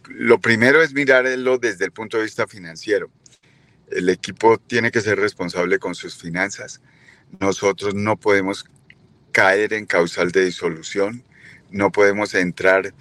lo 0.09 0.41
primero 0.41 0.83
es 0.83 0.93
mirarlo 0.93 1.59
desde 1.59 1.85
el 1.85 1.93
punto 1.93 2.19
de 2.19 2.25
vista 2.25 2.47
financiero. 2.47 3.11
El 3.91 4.09
equipo 4.09 4.59
tiene 4.59 4.91
que 4.91 5.01
ser 5.01 5.19
responsable 5.19 5.79
con 5.79 5.95
sus 5.95 6.17
finanzas. 6.17 6.81
Nosotros 7.41 7.95
no 7.95 8.17
podemos 8.17 8.65
caer 9.37 9.75
en 9.75 9.85
causal 9.85 10.33
de 10.33 10.47
disolución, 10.47 11.23
no 11.71 11.93
podemos 11.93 12.35
entrar 12.35 12.95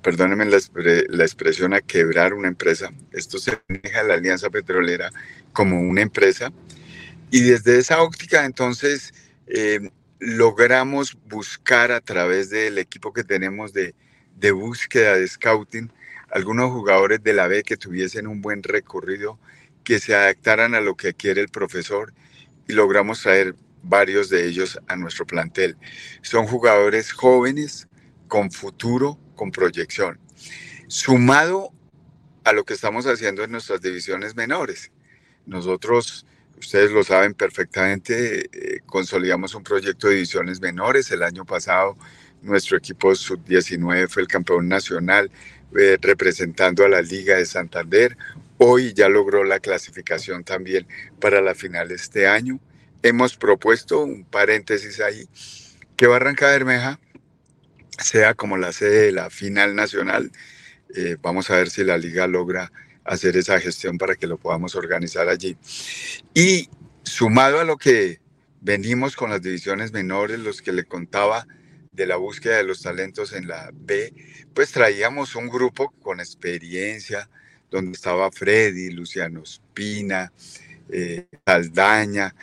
perdónenme 0.00 0.46
la, 0.46 1.24
expresión, 1.24 1.74
a 1.74 1.82
quebrar 1.82 2.32
una 2.32 2.48
empresa. 2.48 2.90
Esto 3.12 3.36
se 3.36 3.60
maneja 3.68 4.02
la 4.02 4.14
Alianza 4.14 4.48
Petrolera 4.48 5.10
como 5.52 5.78
una 5.78 6.00
empresa. 6.00 6.50
Y 7.30 7.42
desde 7.42 7.78
esa 7.78 8.00
óptica, 8.00 8.46
entonces, 8.46 9.12
eh, 9.46 9.90
logramos 10.20 11.18
buscar 11.28 11.92
a 11.92 12.00
través 12.00 12.48
del 12.48 12.78
equipo 12.78 13.12
que 13.12 13.22
tenemos 13.22 13.74
de, 13.74 13.94
de 14.36 14.52
búsqueda 14.52 15.16
de 15.16 15.28
scouting 15.28 15.92
algunos 16.30 16.70
jugadores 16.70 17.22
de 17.22 17.34
la 17.34 17.46
B 17.46 17.62
que 17.62 17.76
tuviesen 17.76 18.26
un 18.26 18.40
buen 18.40 18.62
recorrido, 18.62 19.38
que 19.84 19.98
se 19.98 20.14
adaptaran 20.14 20.74
a 20.74 20.80
lo 20.80 20.96
que 20.96 21.12
quiere 21.12 21.42
el 21.42 21.48
profesor 21.48 22.14
y 22.66 22.72
logramos 22.72 23.20
traer 23.22 23.54
varios 23.84 24.28
de 24.28 24.46
ellos 24.46 24.78
a 24.88 24.96
nuestro 24.96 25.26
plantel. 25.26 25.76
Son 26.22 26.46
jugadores 26.46 27.12
jóvenes, 27.12 27.88
con 28.28 28.50
futuro, 28.50 29.18
con 29.36 29.50
proyección, 29.50 30.18
sumado 30.88 31.70
a 32.42 32.52
lo 32.52 32.64
que 32.64 32.74
estamos 32.74 33.06
haciendo 33.06 33.44
en 33.44 33.52
nuestras 33.52 33.80
divisiones 33.80 34.34
menores. 34.34 34.90
Nosotros, 35.46 36.26
ustedes 36.58 36.90
lo 36.90 37.04
saben 37.04 37.34
perfectamente, 37.34 38.48
eh, 38.52 38.80
consolidamos 38.86 39.54
un 39.54 39.62
proyecto 39.62 40.08
de 40.08 40.14
divisiones 40.14 40.60
menores. 40.60 41.10
El 41.10 41.22
año 41.22 41.44
pasado 41.44 41.96
nuestro 42.42 42.76
equipo 42.76 43.14
sub-19 43.14 44.08
fue 44.08 44.22
el 44.22 44.28
campeón 44.28 44.68
nacional 44.68 45.30
eh, 45.76 45.96
representando 46.00 46.84
a 46.84 46.88
la 46.88 47.02
Liga 47.02 47.36
de 47.36 47.46
Santander. 47.46 48.16
Hoy 48.58 48.92
ya 48.92 49.08
logró 49.08 49.44
la 49.44 49.60
clasificación 49.60 50.44
también 50.44 50.86
para 51.20 51.40
la 51.40 51.54
final 51.54 51.90
este 51.90 52.28
año. 52.28 52.60
Hemos 53.04 53.36
propuesto 53.36 54.02
un 54.02 54.24
paréntesis 54.24 54.98
ahí 54.98 55.28
que 55.94 56.06
Barranca 56.06 56.46
Bermeja 56.46 56.98
sea 57.98 58.32
como 58.32 58.56
la 58.56 58.72
sede 58.72 59.02
de 59.02 59.12
la 59.12 59.28
final 59.28 59.76
nacional. 59.76 60.32
Eh, 60.96 61.18
vamos 61.20 61.50
a 61.50 61.56
ver 61.56 61.68
si 61.68 61.84
la 61.84 61.98
liga 61.98 62.26
logra 62.26 62.72
hacer 63.04 63.36
esa 63.36 63.60
gestión 63.60 63.98
para 63.98 64.14
que 64.14 64.26
lo 64.26 64.38
podamos 64.38 64.74
organizar 64.74 65.28
allí. 65.28 65.58
Y 66.32 66.70
sumado 67.02 67.60
a 67.60 67.64
lo 67.64 67.76
que 67.76 68.20
venimos 68.62 69.16
con 69.16 69.28
las 69.28 69.42
divisiones 69.42 69.92
menores, 69.92 70.38
los 70.38 70.62
que 70.62 70.72
le 70.72 70.84
contaba 70.84 71.46
de 71.92 72.06
la 72.06 72.16
búsqueda 72.16 72.56
de 72.56 72.64
los 72.64 72.80
talentos 72.80 73.34
en 73.34 73.48
la 73.48 73.70
B, 73.74 74.14
pues 74.54 74.72
traíamos 74.72 75.36
un 75.36 75.50
grupo 75.50 75.90
con 76.00 76.20
experiencia, 76.20 77.28
donde 77.70 77.92
estaba 77.92 78.32
Freddy, 78.32 78.92
Luciano 78.92 79.42
Espina, 79.42 80.32
eh, 80.88 81.26
Saldaña, 81.46 82.34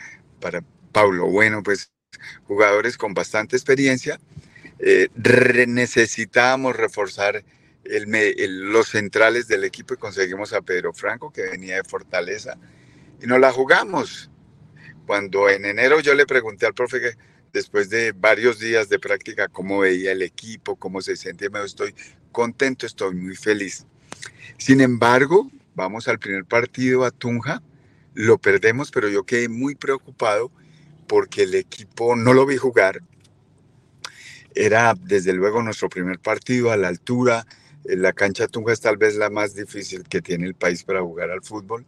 para 0.42 0.62
Pablo 0.92 1.28
Bueno, 1.28 1.62
pues 1.62 1.90
jugadores 2.44 2.98
con 2.98 3.14
bastante 3.14 3.56
experiencia 3.56 4.20
eh, 4.78 5.08
necesitábamos 5.68 6.76
reforzar 6.76 7.44
los 7.84 8.88
centrales 8.88 9.48
del 9.48 9.64
equipo 9.64 9.94
y 9.94 9.96
conseguimos 9.96 10.52
a 10.52 10.60
Pedro 10.60 10.92
Franco, 10.92 11.32
que 11.32 11.42
venía 11.42 11.76
de 11.76 11.84
Fortaleza, 11.84 12.56
y 13.20 13.26
nos 13.26 13.40
la 13.40 13.52
jugamos. 13.52 14.30
Cuando 15.06 15.48
en 15.48 15.64
enero 15.64 16.00
yo 16.00 16.14
le 16.14 16.26
pregunté 16.26 16.66
al 16.66 16.74
profe 16.74 17.00
que 17.00 17.12
después 17.52 17.90
de 17.90 18.12
varios 18.12 18.58
días 18.58 18.88
de 18.88 18.98
práctica 18.98 19.48
cómo 19.48 19.80
veía 19.80 20.12
el 20.12 20.22
equipo, 20.22 20.76
cómo 20.76 21.00
se 21.00 21.16
sentía, 21.16 21.50
me 21.50 21.62
estoy 21.64 21.94
contento, 22.30 22.86
estoy 22.86 23.14
muy 23.14 23.36
feliz. 23.36 23.86
Sin 24.58 24.80
embargo, 24.80 25.50
vamos 25.74 26.08
al 26.08 26.18
primer 26.18 26.44
partido 26.44 27.04
a 27.04 27.10
Tunja, 27.10 27.62
lo 28.14 28.38
perdemos, 28.38 28.90
pero 28.90 29.08
yo 29.08 29.24
quedé 29.24 29.48
muy 29.48 29.74
preocupado 29.74 30.50
porque 31.06 31.42
el 31.42 31.54
equipo 31.54 32.16
no 32.16 32.32
lo 32.32 32.46
vi 32.46 32.56
jugar, 32.56 33.02
era 34.54 34.94
desde 34.94 35.32
luego 35.32 35.62
nuestro 35.62 35.88
primer 35.88 36.18
partido 36.18 36.70
a 36.70 36.76
la 36.76 36.88
altura. 36.88 37.46
La 37.84 38.12
cancha 38.12 38.46
Tunja 38.48 38.72
es 38.72 38.80
tal 38.80 38.96
vez 38.96 39.16
la 39.16 39.30
más 39.30 39.54
difícil 39.54 40.04
que 40.04 40.22
tiene 40.22 40.46
el 40.46 40.54
país 40.54 40.84
para 40.84 41.00
jugar 41.00 41.30
al 41.30 41.42
fútbol, 41.42 41.84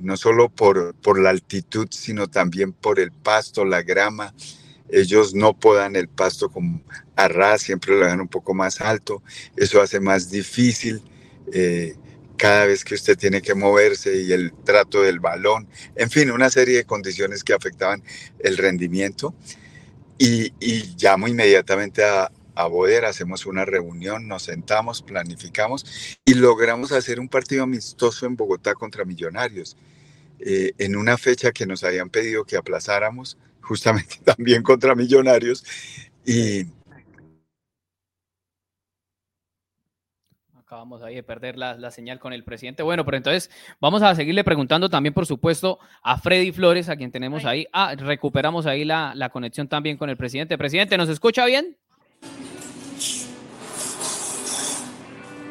no 0.00 0.16
solo 0.16 0.48
por, 0.48 0.94
por 0.94 1.18
la 1.18 1.30
altitud, 1.30 1.88
sino 1.90 2.28
también 2.28 2.72
por 2.72 3.00
el 3.00 3.12
pasto, 3.12 3.64
la 3.64 3.82
grama. 3.82 4.34
Ellos 4.88 5.34
no 5.34 5.58
podan 5.58 5.96
el 5.96 6.08
pasto 6.08 6.48
como 6.48 6.82
a 7.16 7.58
siempre 7.58 7.96
lo 7.96 8.04
dejan 8.04 8.20
un 8.20 8.28
poco 8.28 8.54
más 8.54 8.80
alto. 8.80 9.22
Eso 9.56 9.80
hace 9.80 10.00
más 10.00 10.30
difícil 10.30 11.02
eh, 11.52 11.96
cada 12.36 12.66
vez 12.66 12.84
que 12.84 12.94
usted 12.94 13.16
tiene 13.16 13.42
que 13.42 13.54
moverse 13.54 14.22
y 14.22 14.32
el 14.32 14.52
trato 14.64 15.02
del 15.02 15.20
balón. 15.20 15.68
En 15.94 16.10
fin, 16.10 16.30
una 16.30 16.50
serie 16.50 16.76
de 16.78 16.84
condiciones 16.84 17.42
que 17.44 17.52
afectaban 17.52 18.02
el 18.40 18.56
rendimiento. 18.56 19.34
Y, 20.18 20.52
llamo 20.96 21.28
inmediatamente 21.28 22.02
a, 22.02 22.30
a 22.54 22.66
Boder, 22.66 23.04
hacemos 23.04 23.44
una 23.44 23.64
reunión, 23.64 24.26
nos 24.26 24.44
sentamos, 24.44 25.02
planificamos 25.02 26.18
y 26.24 26.34
logramos 26.34 26.90
hacer 26.92 27.20
un 27.20 27.28
partido 27.28 27.64
amistoso 27.64 28.24
en 28.24 28.34
Bogotá 28.34 28.74
contra 28.74 29.04
Millonarios, 29.04 29.76
eh, 30.40 30.72
en 30.78 30.96
una 30.96 31.18
fecha 31.18 31.52
que 31.52 31.66
nos 31.66 31.84
habían 31.84 32.08
pedido 32.08 32.44
que 32.44 32.56
aplazáramos, 32.56 33.36
justamente 33.60 34.16
también 34.24 34.62
contra 34.62 34.94
Millonarios. 34.94 35.64
Y, 36.24 36.66
acabamos 40.66 41.00
ahí 41.00 41.14
de 41.14 41.22
perder 41.22 41.56
la, 41.56 41.90
señal 41.92 42.18
con 42.18 42.32
el 42.32 42.42
presidente. 42.42 42.82
Bueno, 42.82 43.04
pero 43.04 43.16
entonces 43.16 43.52
vamos 43.80 44.02
a 44.02 44.12
seguirle 44.16 44.42
preguntando 44.42 44.90
también, 44.90 45.14
por 45.14 45.24
supuesto, 45.24 45.78
a 46.02 46.18
Freddy 46.18 46.50
Flores, 46.50 46.88
a 46.88 46.96
quien 46.96 47.12
tenemos 47.12 47.44
ahí. 47.44 47.68
Ah, 47.72 47.94
recuperamos 47.96 48.66
ahí 48.66 48.84
la, 48.84 49.12
la 49.14 49.28
conexión 49.28 49.68
también 49.68 49.96
con 49.96 50.10
el 50.10 50.16
presidente. 50.16 50.58
Presidente, 50.58 50.98
¿nos 50.98 51.08
escucha 51.08 51.44
bien? 51.46 51.76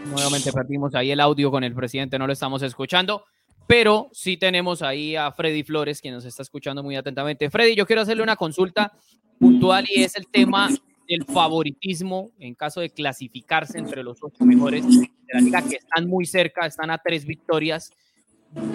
Nuevamente 0.07 0.51
perdimos 0.51 0.93
ahí 0.95 1.11
el 1.11 1.21
audio 1.21 1.49
con 1.49 1.63
el 1.63 1.73
presidente, 1.73 2.19
no 2.19 2.27
lo 2.27 2.33
estamos 2.33 2.61
escuchando, 2.61 3.23
pero 3.67 4.09
sí 4.11 4.35
tenemos 4.35 4.81
ahí 4.81 5.15
a 5.15 5.31
Freddy 5.31 5.63
Flores, 5.63 6.01
quien 6.01 6.13
nos 6.13 6.25
está 6.25 6.41
escuchando 6.41 6.83
muy 6.83 6.97
atentamente. 6.97 7.49
Freddy, 7.49 7.73
yo 7.73 7.85
quiero 7.85 8.01
hacerle 8.01 8.21
una 8.21 8.35
consulta 8.35 8.91
puntual 9.39 9.85
y 9.87 10.03
es 10.03 10.17
el 10.17 10.27
tema 10.27 10.67
el 11.07 11.25
favoritismo 11.25 12.31
en 12.39 12.55
caso 12.55 12.81
de 12.81 12.89
clasificarse 12.89 13.77
entre 13.77 14.03
los 14.03 14.17
ocho 14.21 14.45
mejores 14.45 14.87
de 14.87 15.09
la 15.33 15.39
liga, 15.39 15.61
que 15.61 15.75
están 15.75 16.07
muy 16.07 16.25
cerca, 16.25 16.65
están 16.65 16.91
a 16.91 16.97
tres 16.97 17.25
victorias. 17.25 17.91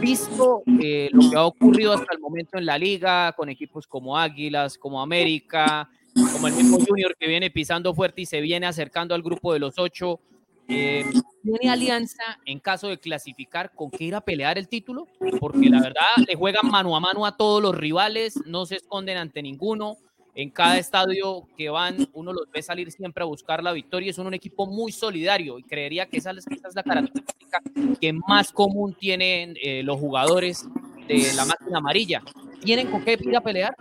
Visto 0.01 0.63
eh, 0.83 1.09
lo 1.13 1.31
que 1.31 1.37
ha 1.37 1.47
ocurrido 1.47 1.93
hasta 1.93 2.15
el 2.15 2.21
momento 2.21 2.59
en 2.59 2.67
la 2.67 2.77
liga, 2.77 3.33
con 3.33 3.49
equipos 3.49 3.87
como 3.87 4.19
Águilas, 4.19 4.77
como 4.77 5.01
América, 5.01 5.89
como 6.33 6.49
el 6.49 6.55
mismo 6.55 6.79
Junior 6.87 7.17
que 7.19 7.29
viene 7.29 7.51
pisando 7.51 7.95
fuerte 7.95 8.23
y 8.23 8.27
se 8.27 8.41
viene 8.41 8.67
acercando 8.67 9.15
al 9.15 9.23
grupo 9.23 9.53
de 9.53 9.59
los 9.59 9.79
ocho, 9.79 10.21
eh, 10.69 11.05
¿tiene 11.43 11.71
alianza 11.71 12.23
en 12.45 12.61
caso 12.61 12.89
de 12.89 12.99
clasificar 12.99 13.73
con 13.75 13.91
que 13.91 14.05
ir 14.05 14.15
a 14.15 14.21
pelear 14.21 14.59
el 14.59 14.69
título? 14.69 15.07
Porque 15.41 15.71
la 15.71 15.81
verdad 15.81 16.27
le 16.27 16.35
juegan 16.35 16.71
mano 16.71 16.95
a 16.95 17.01
mano 17.01 17.25
a 17.25 17.37
todos 17.37 17.63
los 17.63 17.75
rivales, 17.75 18.39
no 18.45 18.67
se 18.67 18.77
esconden 18.77 19.17
ante 19.17 19.43
ninguno 19.43 19.97
en 20.35 20.51
cada 20.51 20.79
estadio 20.79 21.47
que 21.57 21.69
van, 21.71 22.09
uno 22.13 22.33
los 22.33 22.51
ve 22.53 22.63
salir 22.63 22.91
siempre 22.93 23.23
a 23.23 23.27
buscar 23.27 23.63
la 23.63 23.73
victoria. 23.73 24.11
Es 24.11 24.19
un 24.19 24.33
equipo 24.33 24.67
muy 24.67 24.93
solidario 24.93 25.59
y 25.59 25.63
creería 25.63 26.07
que 26.07 26.19
esa 26.19 26.31
es, 26.31 26.47
la 26.75 26.83
característica 26.83 27.61
que 28.01 28.13
más 28.13 28.53
común 28.53 28.95
tienen 28.99 29.57
eh, 29.61 29.83
los 29.83 29.99
jugadores 29.99 30.67
de 31.09 31.33
la 31.35 31.45
máquina 31.45 31.79
amarilla. 31.79 32.23
¿Tienen 32.63 32.89
con 32.89 33.05
qué 33.05 33.19
ir 33.21 33.37
a 33.37 33.41
pelear? 33.41 33.75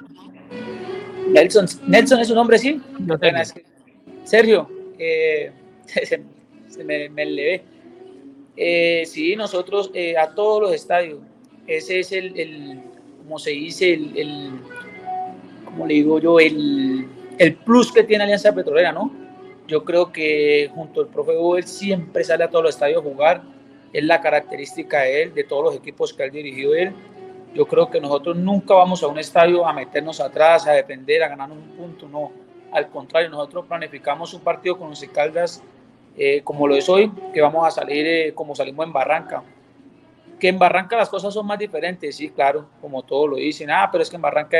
Nelson, 1.29 1.67
Nelson 1.85 2.19
es 2.19 2.29
un 2.31 2.37
hombre, 2.39 2.57
sí. 2.57 2.81
Sergio, 4.23 4.69
eh, 4.97 5.51
se, 6.67 6.83
me, 6.83 7.09
me 7.09 7.25
levé. 7.25 7.63
Eh, 8.57 9.03
sí, 9.05 9.35
nosotros 9.35 9.91
a 10.19 10.33
todos 10.33 10.63
los 10.63 10.73
estadios. 10.73 11.19
Ese 11.67 11.99
es 11.99 12.11
el, 12.11 12.39
el 12.39 12.81
como 13.19 13.37
se 13.37 13.51
dice, 13.51 13.93
el 13.93 14.59
como 15.79 15.87
le 15.87 15.93
digo 15.93 16.19
yo, 16.19 16.41
el, 16.41 17.07
el 17.37 17.55
plus 17.55 17.93
que 17.93 18.03
tiene 18.03 18.25
Alianza 18.25 18.53
Petrolera, 18.53 18.91
¿no? 18.91 19.09
Yo 19.65 19.85
creo 19.85 20.11
que 20.11 20.69
junto 20.75 20.99
al 20.99 21.07
profe 21.07 21.37
Boel 21.37 21.63
siempre 21.63 22.25
sale 22.25 22.43
a 22.43 22.49
todos 22.49 22.65
los 22.65 22.75
estadios 22.75 22.99
a 22.99 23.09
jugar, 23.09 23.43
es 23.93 24.03
la 24.03 24.19
característica 24.19 24.99
de 24.99 25.23
él, 25.23 25.33
de 25.33 25.45
todos 25.45 25.63
los 25.63 25.75
equipos 25.75 26.13
que 26.13 26.23
ha 26.23 26.27
dirigido 26.27 26.75
él. 26.75 26.91
Yo 27.53 27.65
creo 27.65 27.89
que 27.89 28.01
nosotros 28.01 28.35
nunca 28.35 28.73
vamos 28.73 29.01
a 29.03 29.07
un 29.07 29.19
estadio 29.19 29.65
a 29.65 29.71
meternos 29.71 30.19
atrás, 30.19 30.67
a 30.67 30.73
depender, 30.73 31.23
a 31.23 31.29
ganar 31.29 31.49
un 31.49 31.61
punto, 31.77 32.09
no. 32.09 32.29
Al 32.73 32.89
contrario, 32.89 33.29
nosotros 33.29 33.65
planificamos 33.65 34.33
un 34.33 34.41
partido 34.41 34.77
con 34.77 34.89
los 34.89 35.01
Caldas 35.05 35.63
eh, 36.17 36.41
como 36.43 36.67
lo 36.67 36.75
es 36.75 36.89
hoy, 36.89 37.09
que 37.33 37.39
vamos 37.39 37.65
a 37.65 37.71
salir 37.71 38.05
eh, 38.05 38.33
como 38.35 38.53
salimos 38.53 38.85
en 38.85 38.91
Barranca, 38.91 39.43
Que 40.41 40.49
en 40.49 40.59
Barranca 40.59 40.97
las 40.97 41.07
cosas 41.07 41.33
son 41.33 41.47
más 41.47 41.57
diferentes, 41.57 42.17
sí, 42.17 42.31
claro, 42.31 42.65
como 42.81 43.01
todos 43.03 43.29
lo 43.29 43.35
dicen, 43.37 43.71
ah, 43.71 43.87
pero 43.89 44.01
es 44.01 44.09
que 44.09 44.17
en 44.17 44.21
Barranca 44.21 44.57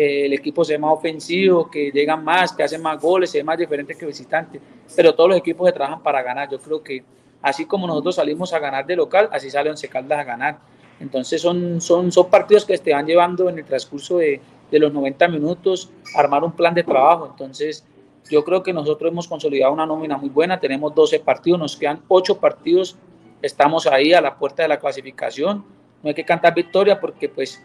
eh, 0.00 0.26
el 0.26 0.32
equipo 0.32 0.64
se 0.64 0.74
ve 0.74 0.78
más 0.78 0.92
ofensivo, 0.92 1.70
que 1.70 1.90
llegan 1.90 2.24
más, 2.24 2.52
que 2.52 2.62
hacen 2.62 2.82
más 2.82 3.00
goles, 3.00 3.32
ve 3.32 3.44
más 3.44 3.58
diferente 3.58 3.94
que 3.94 4.06
visitante, 4.06 4.60
pero 4.94 5.14
todos 5.14 5.30
los 5.30 5.38
equipos 5.38 5.68
se 5.68 5.72
trabajan 5.72 6.02
para 6.02 6.22
ganar. 6.22 6.48
Yo 6.50 6.58
creo 6.58 6.82
que 6.82 7.02
así 7.42 7.66
como 7.66 7.86
nosotros 7.86 8.16
salimos 8.16 8.52
a 8.52 8.58
ganar 8.58 8.86
de 8.86 8.96
local, 8.96 9.28
así 9.32 9.50
sale 9.50 9.70
Once 9.70 9.88
Caldas 9.88 10.18
a 10.18 10.24
ganar. 10.24 10.58
Entonces 11.00 11.40
son, 11.40 11.80
son, 11.80 12.12
son 12.12 12.28
partidos 12.28 12.64
que 12.64 12.76
te 12.78 12.92
van 12.92 13.06
llevando 13.06 13.48
en 13.48 13.58
el 13.58 13.64
transcurso 13.64 14.18
de, 14.18 14.40
de 14.70 14.78
los 14.78 14.92
90 14.92 15.28
minutos, 15.28 15.90
armar 16.14 16.44
un 16.44 16.52
plan 16.52 16.74
de 16.74 16.82
trabajo. 16.82 17.26
Entonces 17.30 17.84
yo 18.30 18.44
creo 18.44 18.62
que 18.62 18.72
nosotros 18.72 19.10
hemos 19.10 19.26
consolidado 19.26 19.72
una 19.72 19.86
nómina 19.86 20.16
muy 20.18 20.28
buena, 20.28 20.60
tenemos 20.60 20.94
12 20.94 21.20
partidos, 21.20 21.58
nos 21.58 21.76
quedan 21.76 22.02
8 22.08 22.38
partidos 22.38 22.96
estamos 23.42 23.86
ahí 23.86 24.12
a 24.12 24.20
la 24.20 24.36
puerta 24.36 24.62
de 24.62 24.68
la 24.68 24.78
clasificación. 24.78 25.64
No 26.02 26.08
hay 26.08 26.14
que 26.14 26.24
cantar 26.24 26.54
victoria 26.54 27.00
porque 27.00 27.28
pues 27.28 27.62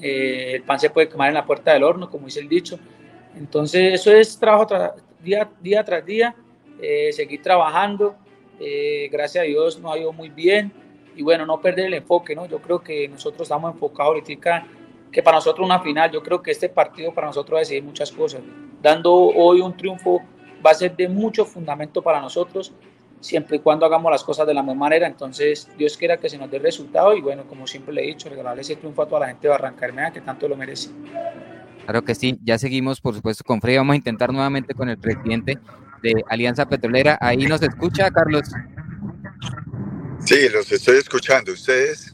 eh, 0.00 0.52
el 0.54 0.62
pan 0.62 0.78
se 0.78 0.90
puede 0.90 1.08
quemar 1.08 1.28
en 1.28 1.34
la 1.34 1.44
puerta 1.44 1.72
del 1.72 1.84
horno, 1.84 2.10
como 2.10 2.26
dice 2.26 2.40
el 2.40 2.48
dicho. 2.48 2.78
Entonces 3.36 3.94
eso 3.94 4.12
es 4.12 4.38
trabajo 4.38 4.66
día, 5.22 5.48
día 5.60 5.84
tras 5.84 6.04
día, 6.04 6.34
eh, 6.80 7.12
seguir 7.12 7.42
trabajando. 7.42 8.16
Eh, 8.60 9.08
gracias 9.10 9.42
a 9.42 9.46
Dios 9.46 9.78
nos 9.80 9.94
ha 9.94 9.98
ido 9.98 10.12
muy 10.12 10.28
bien 10.28 10.72
y 11.16 11.22
bueno, 11.22 11.44
no 11.46 11.60
perder 11.60 11.86
el 11.86 11.94
enfoque, 11.94 12.34
¿no? 12.34 12.46
Yo 12.46 12.60
creo 12.60 12.80
que 12.80 13.08
nosotros 13.08 13.42
estamos 13.42 13.72
enfocados 13.72 14.14
ahorita 14.14 14.66
que 15.10 15.22
para 15.22 15.36
nosotros 15.36 15.64
una 15.64 15.80
final, 15.80 16.10
yo 16.10 16.22
creo 16.22 16.40
que 16.40 16.50
este 16.50 16.68
partido 16.68 17.12
para 17.12 17.26
nosotros 17.26 17.54
va 17.54 17.58
a 17.58 17.60
decidir 17.60 17.82
muchas 17.82 18.10
cosas. 18.10 18.40
Dando 18.80 19.12
hoy 19.12 19.60
un 19.60 19.76
triunfo 19.76 20.22
va 20.64 20.70
a 20.70 20.74
ser 20.74 20.96
de 20.96 21.08
mucho 21.08 21.44
fundamento 21.44 22.00
para 22.02 22.20
nosotros 22.20 22.72
siempre 23.22 23.56
y 23.56 23.60
cuando 23.60 23.86
hagamos 23.86 24.12
las 24.12 24.22
cosas 24.22 24.46
de 24.46 24.52
la 24.52 24.62
misma 24.62 24.80
manera. 24.80 25.06
Entonces, 25.06 25.68
Dios 25.78 25.96
quiera 25.96 26.18
que 26.18 26.28
se 26.28 26.36
nos 26.36 26.50
dé 26.50 26.58
resultado 26.58 27.16
y 27.16 27.22
bueno, 27.22 27.44
como 27.48 27.66
siempre 27.66 27.94
le 27.94 28.02
he 28.02 28.06
dicho, 28.08 28.28
regalarle 28.28 28.62
ese 28.62 28.76
triunfo 28.76 29.02
a 29.02 29.06
toda 29.06 29.20
la 29.20 29.26
gente 29.28 29.46
de 29.46 29.50
Barranca 29.50 30.12
que 30.12 30.20
tanto 30.20 30.48
lo 30.48 30.56
merece. 30.56 30.90
Claro 31.84 32.04
que 32.04 32.14
sí, 32.14 32.38
ya 32.44 32.58
seguimos 32.58 33.00
por 33.00 33.14
supuesto 33.14 33.42
con 33.44 33.60
Freddy, 33.60 33.78
vamos 33.78 33.94
a 33.94 33.96
intentar 33.96 34.32
nuevamente 34.32 34.74
con 34.74 34.88
el 34.88 34.98
presidente 34.98 35.58
de 36.02 36.24
Alianza 36.28 36.68
Petrolera. 36.68 37.18
Ahí 37.20 37.46
nos 37.46 37.62
escucha, 37.62 38.10
Carlos. 38.10 38.44
Sí, 40.24 40.48
los 40.48 40.70
estoy 40.70 40.98
escuchando. 40.98 41.52
¿Ustedes? 41.52 42.11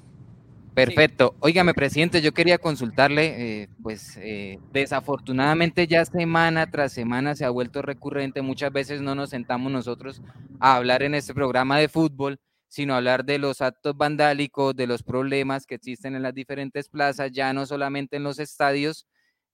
Perfecto. 0.84 1.34
Óigame, 1.40 1.74
presidente, 1.74 2.22
yo 2.22 2.32
quería 2.32 2.58
consultarle, 2.58 3.62
eh, 3.62 3.68
pues 3.82 4.16
eh, 4.18 4.60
desafortunadamente 4.72 5.88
ya 5.88 6.04
semana 6.04 6.70
tras 6.70 6.92
semana 6.92 7.34
se 7.34 7.44
ha 7.44 7.50
vuelto 7.50 7.82
recurrente, 7.82 8.42
muchas 8.42 8.72
veces 8.72 9.00
no 9.00 9.16
nos 9.16 9.30
sentamos 9.30 9.72
nosotros 9.72 10.22
a 10.60 10.76
hablar 10.76 11.02
en 11.02 11.16
este 11.16 11.34
programa 11.34 11.78
de 11.78 11.88
fútbol, 11.88 12.38
sino 12.68 12.94
a 12.94 12.98
hablar 12.98 13.24
de 13.24 13.38
los 13.38 13.60
actos 13.60 13.96
vandálicos, 13.96 14.76
de 14.76 14.86
los 14.86 15.02
problemas 15.02 15.66
que 15.66 15.74
existen 15.74 16.14
en 16.14 16.22
las 16.22 16.34
diferentes 16.34 16.88
plazas, 16.88 17.32
ya 17.32 17.52
no 17.52 17.66
solamente 17.66 18.16
en 18.16 18.22
los 18.22 18.38
estadios, 18.38 19.04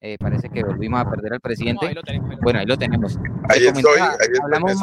eh, 0.06 0.18
parece 0.18 0.50
que 0.50 0.62
volvimos 0.62 1.00
a 1.00 1.08
perder 1.08 1.32
al 1.32 1.40
presidente. 1.40 1.94
bueno, 2.42 2.58
ahí 2.58 2.66
lo 2.66 2.76
tenemos. 2.76 3.18
Ahí 3.49 3.64
estoy, 3.64 4.00
hablamos 4.42 4.75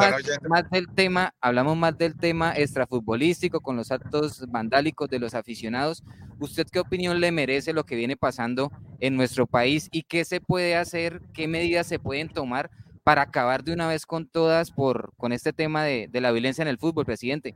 más, 0.49 0.67
del 0.71 0.87
tema, 0.95 1.35
hablamos 1.39 1.77
más 1.77 1.95
del 1.95 2.17
tema 2.17 2.53
extrafutbolístico 2.55 3.61
con 3.61 3.75
los 3.75 3.91
actos 3.91 4.43
vandálicos 4.47 5.07
de 5.09 5.19
los 5.19 5.35
aficionados. 5.35 6.03
¿Usted 6.39 6.65
qué 6.71 6.79
opinión 6.79 7.19
le 7.19 7.31
merece 7.31 7.71
lo 7.71 7.85
que 7.85 7.95
viene 7.95 8.17
pasando 8.17 8.71
en 8.99 9.15
nuestro 9.15 9.45
país 9.45 9.89
y 9.91 10.01
qué 10.01 10.25
se 10.25 10.41
puede 10.41 10.75
hacer, 10.75 11.21
qué 11.35 11.47
medidas 11.47 11.85
se 11.85 11.99
pueden 11.99 12.27
tomar 12.27 12.71
para 13.03 13.21
acabar 13.21 13.63
de 13.63 13.73
una 13.73 13.87
vez 13.87 14.07
con 14.07 14.27
todas 14.27 14.71
por 14.71 15.13
con 15.17 15.33
este 15.33 15.53
tema 15.53 15.83
de, 15.83 16.09
la 16.13 16.31
violencia 16.31 16.63
en 16.63 16.67
el 16.67 16.79
fútbol, 16.79 17.05
presidente? 17.05 17.53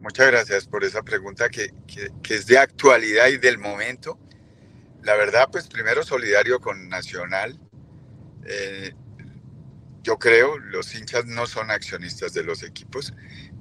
Muchas 0.00 0.28
gracias 0.28 0.66
por 0.66 0.84
esa 0.84 1.02
pregunta 1.02 1.50
que, 1.50 1.68
que 2.22 2.34
es 2.34 2.46
de 2.46 2.56
actualidad 2.56 3.28
y 3.28 3.36
del 3.36 3.58
momento 3.58 4.18
la 5.04 5.14
verdad, 5.16 5.48
pues 5.52 5.68
primero 5.68 6.02
solidario 6.02 6.60
con 6.60 6.88
Nacional. 6.88 7.60
Eh, 8.46 8.92
yo 10.02 10.18
creo, 10.18 10.58
los 10.58 10.94
hinchas 10.94 11.26
no 11.26 11.46
son 11.46 11.70
accionistas 11.70 12.32
de 12.32 12.42
los 12.42 12.62
equipos. 12.62 13.14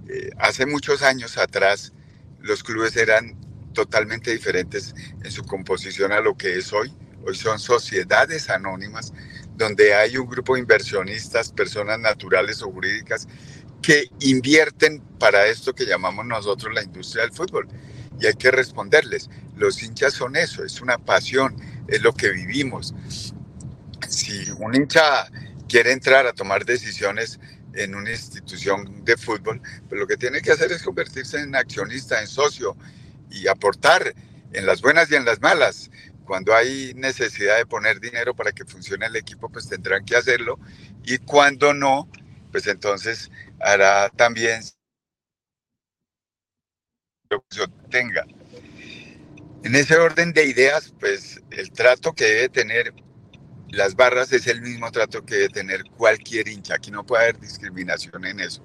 Eh, 0.10 0.30
hace 0.38 0.66
muchos 0.66 1.02
años 1.02 1.38
atrás, 1.38 1.94
los 2.40 2.64
clubes 2.64 2.96
eran 2.98 3.40
totalmente 3.74 4.32
diferentes 4.32 4.94
en 5.24 5.32
su 5.32 5.44
composición 5.44 6.12
a 6.12 6.22
lo 6.22 6.36
que 6.36 6.58
es 6.58 6.72
hoy. 6.74 6.94
Hoy 7.26 7.36
son 7.36 7.60
sociedades 7.60 8.50
anónimas 8.50 9.14
donde 9.56 9.94
hay 9.94 10.18
un 10.18 10.28
grupo 10.28 10.56
de 10.56 10.62
inversionistas, 10.62 11.52
personas 11.52 12.00
naturales 12.00 12.62
o 12.62 12.72
jurídicas, 12.72 13.28
que 13.82 14.08
invierten 14.22 15.02
para 15.20 15.48
esto 15.48 15.74
que 15.74 15.86
llamamos 15.86 16.26
nosotros 16.26 16.74
la 16.74 16.84
industria 16.84 17.24
del 17.24 17.34
fútbol. 17.34 17.68
Y 18.20 18.28
hay 18.28 18.34
que 18.36 18.52
responderles 18.52 19.30
los 19.56 19.82
hinchas 19.84 20.14
son 20.14 20.36
eso, 20.36 20.64
es 20.64 20.82
una 20.82 20.98
pasión, 20.98 21.56
es 21.88 22.02
lo 22.02 22.14
que 22.14 22.30
vivimos. 22.32 22.94
Si 24.08 24.50
un 24.60 24.76
hincha 24.76 25.28
quiere 25.68 25.92
entrar 25.92 26.28
a 26.28 26.34
tomar 26.34 26.66
decisiones 26.66 27.40
en 27.74 27.96
una 27.96 28.12
institución 28.12 29.04
de 29.04 29.18
fútbol, 29.18 29.62
pues 29.90 30.00
lo 30.00 30.08
que 30.08 30.18
tiene 30.18 30.42
que 30.42 30.52
hacer 30.52 30.72
es 30.72 30.84
convertirse 30.84 31.40
en 31.40 31.56
accionista, 31.56 32.22
en 32.22 32.28
socio 32.28 32.76
y 33.32 33.48
aportar 33.48 34.14
en 34.54 34.66
las 34.66 34.82
buenas 34.82 35.12
y 35.12 35.16
en 35.16 35.26
las 35.26 35.42
malas. 35.42 35.90
Cuando 36.26 36.56
hay 36.56 36.94
necesidad 36.96 37.58
de 37.58 37.66
poner 37.66 38.00
dinero 38.00 38.36
para 38.36 38.52
que 38.52 38.66
funcione 38.66 39.06
el 39.08 39.16
equipo, 39.16 39.50
pues 39.50 39.68
tendrán 39.68 40.06
que 40.06 40.16
hacerlo. 40.16 40.60
Y 41.04 41.18
cuando 41.20 41.74
no, 41.74 42.10
pues 42.52 42.68
entonces 42.68 43.32
hará 43.60 44.10
también 44.10 44.62
que 47.42 47.66
tenga. 47.90 48.26
En 49.64 49.76
ese 49.76 49.96
orden 49.98 50.34
de 50.34 50.46
ideas, 50.46 50.94
pues 51.00 51.42
el 51.52 51.72
trato 51.72 52.14
que 52.14 52.26
debe 52.26 52.50
tener 52.50 52.94
las 53.70 53.96
barras 53.96 54.32
es 54.34 54.48
el 54.48 54.62
mismo 54.62 54.92
trato 54.92 55.26
que 55.26 55.36
debe 55.36 55.50
tener 55.50 55.84
cualquier 55.98 56.48
hincha. 56.48 56.76
Aquí 56.76 56.92
no 56.92 57.06
puede 57.06 57.24
haber 57.24 57.40
discriminación 57.40 58.26
en 58.26 58.40
eso. 58.40 58.64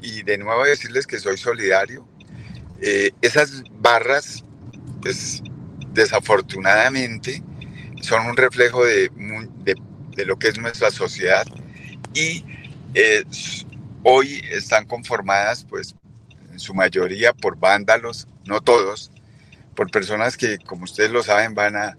Y 0.00 0.22
de 0.22 0.38
nuevo 0.38 0.64
decirles 0.64 1.06
que 1.06 1.18
soy 1.18 1.36
solidario. 1.36 2.08
Eh, 2.80 3.10
esas 3.20 3.62
barras, 3.72 4.44
pues 5.00 5.42
desafortunadamente, 5.92 7.42
son 8.00 8.26
un 8.26 8.36
reflejo 8.36 8.84
de, 8.84 9.10
de, 10.16 10.24
lo 10.24 10.38
que 10.38 10.48
es 10.48 10.58
nuestra 10.58 10.90
sociedad 10.90 11.46
y 12.14 12.44
eh, 12.94 13.24
hoy 14.02 14.42
están 14.50 14.86
conformadas, 14.86 15.64
pues, 15.68 15.94
en 16.52 16.60
su 16.60 16.74
mayoría 16.74 17.32
por 17.32 17.58
vándalos, 17.58 18.28
no 18.44 18.60
todos, 18.60 19.10
por 19.74 19.90
personas 19.90 20.36
que, 20.36 20.58
como 20.58 20.84
ustedes 20.84 21.10
lo 21.10 21.22
saben, 21.22 21.54
van 21.54 21.76
a, 21.76 21.96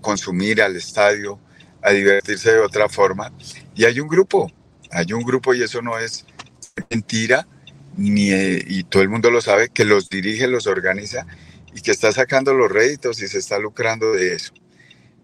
consumir 0.00 0.62
al 0.62 0.74
estadio, 0.74 1.38
a 1.82 1.90
divertirse 1.90 2.52
de 2.52 2.60
otra 2.60 2.88
forma. 2.88 3.30
Y 3.74 3.84
hay 3.84 4.00
un 4.00 4.08
grupo, 4.08 4.50
hay 4.90 5.12
un 5.12 5.22
grupo 5.22 5.52
y 5.52 5.62
eso 5.62 5.82
no 5.82 5.98
es 5.98 6.24
mentira, 6.88 7.46
ni, 7.98 8.30
y 8.30 8.84
todo 8.84 9.02
el 9.02 9.10
mundo 9.10 9.30
lo 9.30 9.42
sabe, 9.42 9.68
que 9.68 9.84
los 9.84 10.08
dirige, 10.08 10.46
los 10.46 10.66
organiza 10.66 11.26
y 11.74 11.82
que 11.82 11.90
está 11.90 12.10
sacando 12.10 12.54
los 12.54 12.72
réditos 12.72 13.20
y 13.20 13.28
se 13.28 13.38
está 13.38 13.58
lucrando 13.58 14.12
de 14.12 14.34
eso. 14.34 14.54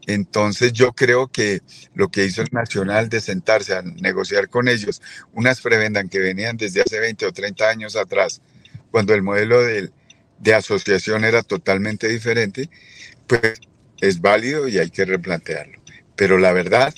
Entonces 0.06 0.72
yo 0.72 0.92
creo 0.92 1.28
que 1.28 1.60
lo 1.94 2.08
que 2.08 2.24
hizo 2.24 2.40
el 2.40 2.48
Nacional 2.50 3.10
de 3.10 3.20
sentarse 3.20 3.74
a 3.74 3.82
negociar 3.82 4.48
con 4.48 4.66
ellos, 4.66 5.02
unas 5.34 5.60
prebendas 5.60 6.06
que 6.10 6.18
venían 6.18 6.56
desde 6.56 6.80
hace 6.80 6.98
20 6.98 7.26
o 7.26 7.32
30 7.32 7.68
años 7.68 7.94
atrás, 7.94 8.40
cuando 8.90 9.14
el 9.14 9.22
modelo 9.22 9.62
del, 9.62 9.92
de 10.38 10.54
asociación 10.54 11.24
era 11.24 11.42
totalmente 11.42 12.08
diferente, 12.08 12.70
pues 13.26 13.60
es 14.00 14.20
válido 14.20 14.68
y 14.68 14.78
hay 14.78 14.90
que 14.90 15.04
replantearlo. 15.04 15.78
Pero 16.16 16.38
la 16.38 16.52
verdad, 16.52 16.94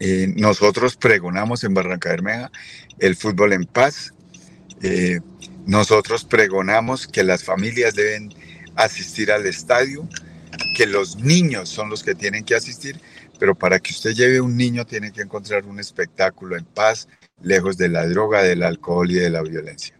eh, 0.00 0.32
nosotros 0.36 0.96
pregonamos 0.96 1.64
en 1.64 1.74
Barranca 1.74 2.10
Bermeja 2.10 2.50
el 2.98 3.16
fútbol 3.16 3.52
en 3.52 3.64
paz. 3.64 4.12
Eh, 4.82 5.20
nosotros 5.66 6.24
pregonamos 6.24 7.06
que 7.06 7.24
las 7.24 7.44
familias 7.44 7.94
deben 7.94 8.32
asistir 8.76 9.32
al 9.32 9.46
estadio, 9.46 10.08
que 10.76 10.86
los 10.86 11.16
niños 11.16 11.68
son 11.68 11.90
los 11.90 12.02
que 12.02 12.14
tienen 12.14 12.44
que 12.44 12.54
asistir, 12.54 13.00
pero 13.38 13.54
para 13.54 13.78
que 13.80 13.90
usted 13.90 14.12
lleve 14.12 14.40
un 14.40 14.56
niño 14.56 14.86
tiene 14.86 15.12
que 15.12 15.22
encontrar 15.22 15.64
un 15.64 15.80
espectáculo 15.80 16.56
en 16.56 16.64
paz, 16.64 17.08
lejos 17.42 17.76
de 17.76 17.88
la 17.88 18.06
droga, 18.06 18.42
del 18.42 18.62
alcohol 18.62 19.10
y 19.10 19.14
de 19.14 19.30
la 19.30 19.42
violencia. 19.42 19.95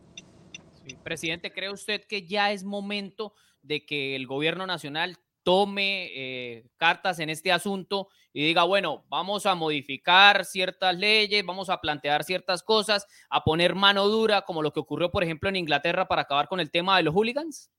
Presidente, 0.94 1.53
¿cree 1.53 1.70
usted 1.70 2.03
que 2.07 2.27
ya 2.27 2.53
es 2.53 2.64
momento 2.64 3.35
de 3.62 3.85
que 3.85 4.14
el 4.16 4.27
gobierno 4.27 4.66
nacional 4.66 5.18
tome 5.42 6.11
eh, 6.14 6.66
cartas 6.77 7.20
en 7.20 7.31
este 7.31 7.53
asunto 7.53 8.09
y 8.33 8.44
diga, 8.44 8.64
bueno, 8.64 9.07
vamos 9.09 9.46
a 9.46 9.55
modificar 9.55 10.44
ciertas 10.44 10.96
leyes, 10.96 11.46
vamos 11.46 11.70
a 11.70 11.81
plantear 11.81 12.25
ciertas 12.25 12.62
cosas, 12.62 13.07
a 13.31 13.44
poner 13.44 13.75
mano 13.75 14.09
dura, 14.09 14.42
como 14.42 14.61
lo 14.61 14.72
que 14.72 14.81
ocurrió, 14.81 15.11
por 15.11 15.22
ejemplo, 15.22 15.49
en 15.49 15.57
Inglaterra 15.57 16.09
para 16.09 16.22
acabar 16.22 16.49
con 16.49 16.59
el 16.59 16.70
tema 16.70 16.96
de 16.96 17.05
los 17.05 17.14
hooligans? 17.14 17.70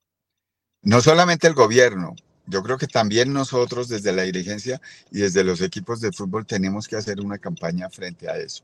No 0.82 1.02
solamente 1.02 1.46
el 1.46 1.54
gobierno, 1.54 2.16
yo 2.46 2.64
creo 2.64 2.78
que 2.78 2.88
también 2.88 3.34
nosotros 3.34 3.90
desde 3.90 4.14
la 4.14 4.24
dirigencia 4.24 4.80
y 5.12 5.20
desde 5.20 5.44
los 5.44 5.62
equipos 5.62 6.00
de 6.00 6.14
fútbol 6.14 6.46
tenemos 6.46 6.88
que 6.88 6.96
hacer 6.96 7.20
una 7.20 7.38
campaña 7.38 7.90
frente 7.90 8.30
a 8.30 8.38
eso. 8.38 8.64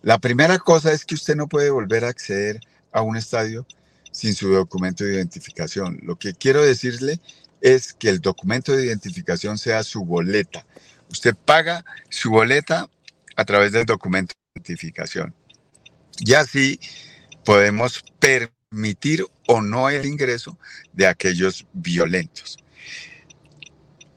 La 0.00 0.18
primera 0.18 0.58
cosa 0.58 0.92
es 0.92 1.04
que 1.04 1.14
usted 1.14 1.36
no 1.36 1.46
puede 1.46 1.68
volver 1.70 2.06
a 2.06 2.08
acceder 2.08 2.60
a 2.92 3.02
un 3.02 3.16
estadio 3.16 3.66
sin 4.12 4.34
su 4.34 4.50
documento 4.50 5.04
de 5.04 5.14
identificación. 5.14 6.00
Lo 6.02 6.16
que 6.16 6.34
quiero 6.34 6.62
decirle 6.62 7.20
es 7.60 7.92
que 7.92 8.08
el 8.08 8.20
documento 8.20 8.72
de 8.72 8.86
identificación 8.86 9.58
sea 9.58 9.82
su 9.82 10.04
boleta. 10.04 10.66
Usted 11.10 11.34
paga 11.34 11.84
su 12.08 12.30
boleta 12.30 12.88
a 13.36 13.44
través 13.44 13.72
del 13.72 13.86
documento 13.86 14.34
de 14.34 14.60
identificación. 14.60 15.34
Y 16.18 16.34
así 16.34 16.80
podemos 17.44 18.04
permitir 18.18 19.24
o 19.46 19.60
no 19.62 19.90
el 19.90 20.06
ingreso 20.06 20.58
de 20.92 21.06
aquellos 21.06 21.66
violentos. 21.72 22.58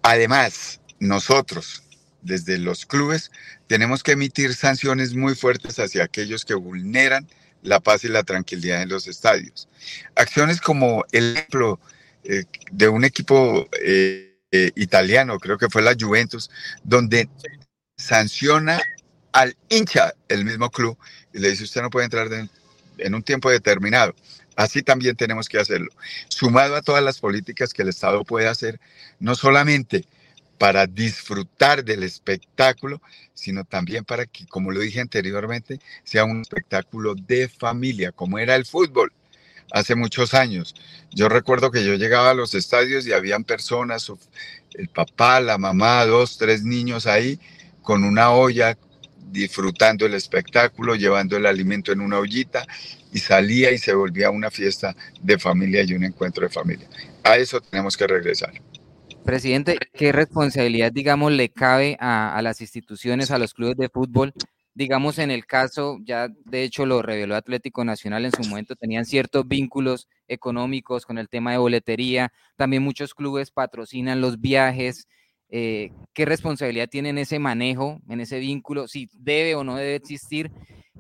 Además, 0.02 0.82
nosotros, 1.00 1.84
desde 2.22 2.58
los 2.58 2.86
clubes, 2.86 3.32
tenemos 3.68 4.04
que 4.04 4.14
emitir 4.14 4.54
sanciones 4.54 5.16
muy 5.16 5.36
fuertes 5.36 5.80
hacia 5.80 6.04
aquellos 6.04 6.46
que 6.46 6.54
vulneran 6.54 7.28
la 7.64 7.80
paz 7.80 8.04
y 8.04 8.10
la 8.10 8.24
tranquilidad 8.24 8.82
en 8.82 8.90
los 8.90 9.08
estadios. 9.08 9.68
Acciones 10.16 10.62
como 10.62 11.06
el 11.12 11.38
ejemplo 11.38 11.80
eh, 12.24 12.44
de 12.72 12.88
un 12.88 13.04
equipo 13.04 13.68
eh, 13.82 14.38
eh, 14.52 14.72
italiano, 14.76 15.40
creo 15.40 15.58
que 15.58 15.70
fue 15.70 15.82
la 15.82 15.96
Juventus, 16.00 16.52
donde 16.84 17.30
sanciona 17.98 18.82
al 19.32 19.56
hincha 19.70 20.14
el 20.28 20.46
mismo 20.46 20.70
club 20.70 20.98
y 21.34 21.40
le 21.40 21.50
dice 21.50 21.64
usted 21.64 21.82
no 21.82 21.90
puede 21.90 22.06
entrar 22.06 22.28
en 22.98 23.16
un 23.16 23.24
tiempo 23.24 23.50
determinado. 23.50 24.14
Así 24.56 24.84
también 24.84 25.16
tenemos 25.16 25.50
que 25.50 25.60
hacerlo. 25.60 25.90
Sumado 26.28 26.76
a 26.76 26.82
todas 26.82 27.04
las 27.04 27.20
políticas 27.20 27.74
que 27.74 27.82
el 27.82 27.90
Estado 27.90 28.24
puede 28.24 28.48
hacer, 28.48 28.80
no 29.20 29.36
solamente 29.36 30.06
para 30.58 30.88
disfrutar 30.88 31.84
del 31.84 32.04
espectáculo, 32.04 33.02
sino 33.34 33.66
también 33.66 34.06
para 34.06 34.26
que, 34.26 34.46
como 34.48 34.72
lo 34.72 34.80
dije 34.80 35.02
anteriormente, 35.02 35.80
sea 36.04 36.26
un 36.26 36.42
espectáculo 36.42 37.16
de 37.16 37.50
familia, 37.50 38.12
como 38.12 38.40
era 38.40 38.56
el 38.56 38.66
fútbol 38.66 39.12
hace 39.72 39.96
muchos 39.96 40.34
años. 40.34 40.76
Yo 41.12 41.30
recuerdo 41.30 41.72
que 41.72 41.84
yo 41.84 41.96
llegaba 41.96 42.32
a 42.32 42.36
los 42.36 42.54
estadios 42.54 43.06
y 43.08 43.14
habían 43.14 43.44
personas, 43.44 44.12
el 44.76 44.88
papá, 44.88 45.42
la 45.42 45.58
mamá, 45.58 46.06
dos, 46.06 46.38
tres 46.38 46.64
niños 46.64 47.08
ahí, 47.08 47.40
con 47.82 48.04
una 48.04 48.32
olla, 48.32 48.78
disfrutando 49.32 50.06
el 50.06 50.14
espectáculo, 50.14 50.96
llevando 50.96 51.36
el 51.36 51.48
alimento 51.48 51.92
en 51.92 52.02
una 52.02 52.20
ollita 52.20 52.66
y 53.12 53.20
salía 53.20 53.72
y 53.72 53.80
se 53.80 53.94
volvía 53.94 54.30
una 54.30 54.52
fiesta 54.52 54.96
de 55.22 55.40
familia 55.40 55.84
y 55.84 55.94
un 55.94 56.04
encuentro 56.04 56.44
de 56.44 56.54
familia. 56.54 56.88
A 57.24 57.38
eso 57.38 57.60
tenemos 57.60 57.98
que 57.98 58.08
regresar. 58.08 58.54
Presidente, 59.24 59.78
¿qué 59.94 60.12
responsabilidad, 60.12 60.92
digamos, 60.92 61.32
le 61.32 61.50
cabe 61.50 61.98
a, 62.00 62.36
a, 62.36 62.42
las 62.42 62.62
instituciones, 62.62 63.32
a 63.32 63.40
los 63.40 63.54
clubes 63.54 63.78
de 63.78 63.90
fútbol? 63.90 64.34
Digamos, 64.76 65.20
en 65.20 65.32
el 65.32 65.46
caso, 65.46 65.98
ya 66.04 66.30
de 66.46 66.64
hecho 66.64 66.86
lo 66.86 67.02
reveló 67.02 67.36
Atlético 67.36 67.86
Nacional 67.86 68.26
en 68.26 68.32
su 68.32 68.44
momento, 68.50 68.76
tenían 68.76 69.06
ciertos 69.06 69.48
vínculos 69.48 70.08
económicos 70.28 71.06
con 71.06 71.18
el 71.18 71.30
tema 71.30 71.52
de 71.52 71.60
boletería, 71.60 72.34
también 72.56 72.84
muchos 72.84 73.14
clubes 73.14 73.52
patrocinan 73.52 74.20
los 74.20 74.42
viajes, 74.42 75.08
eh, 75.56 75.92
qué 76.16 76.26
responsabilidad 76.26 76.90
tiene 76.90 77.10
en 77.10 77.20
ese 77.20 77.38
manejo, 77.38 78.02
en 78.10 78.20
ese 78.22 78.40
vínculo, 78.40 78.88
si 78.88 79.08
debe 79.14 79.54
o 79.54 79.64
no 79.64 79.76
debe 79.76 79.94
existir, 79.94 80.50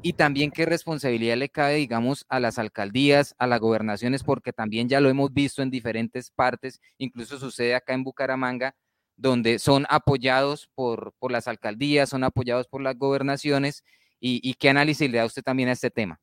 y 0.03 0.13
también 0.13 0.51
qué 0.51 0.67
responsabilidad 0.67 1.37
le 1.37 1.49
cabe, 1.49 1.77
digamos, 1.77 2.23
a 2.29 2.39
las 2.39 2.59
alcaldías, 2.59 3.33
a 3.39 3.47
las 3.47 3.59
gobernaciones, 3.59 4.21
porque 4.21 4.53
también 4.53 4.87
ya 4.87 5.01
lo 5.01 5.09
hemos 5.09 5.33
visto 5.33 5.63
en 5.63 5.71
diferentes 5.71 6.29
partes, 6.29 6.79
incluso 6.99 7.39
sucede 7.39 7.73
acá 7.73 7.95
en 7.95 8.03
Bucaramanga, 8.03 8.75
donde 9.17 9.57
son 9.57 9.87
apoyados 9.89 10.69
por, 10.75 11.13
por 11.17 11.31
las 11.31 11.47
alcaldías, 11.47 12.09
son 12.09 12.23
apoyados 12.23 12.67
por 12.67 12.83
las 12.83 12.95
gobernaciones, 12.95 13.83
y, 14.19 14.53
qué 14.53 14.69
análisis 14.69 15.09
le 15.09 15.17
da 15.17 15.25
usted 15.25 15.41
también 15.41 15.67
a 15.69 15.73
este 15.73 15.89
tema. 15.89 16.19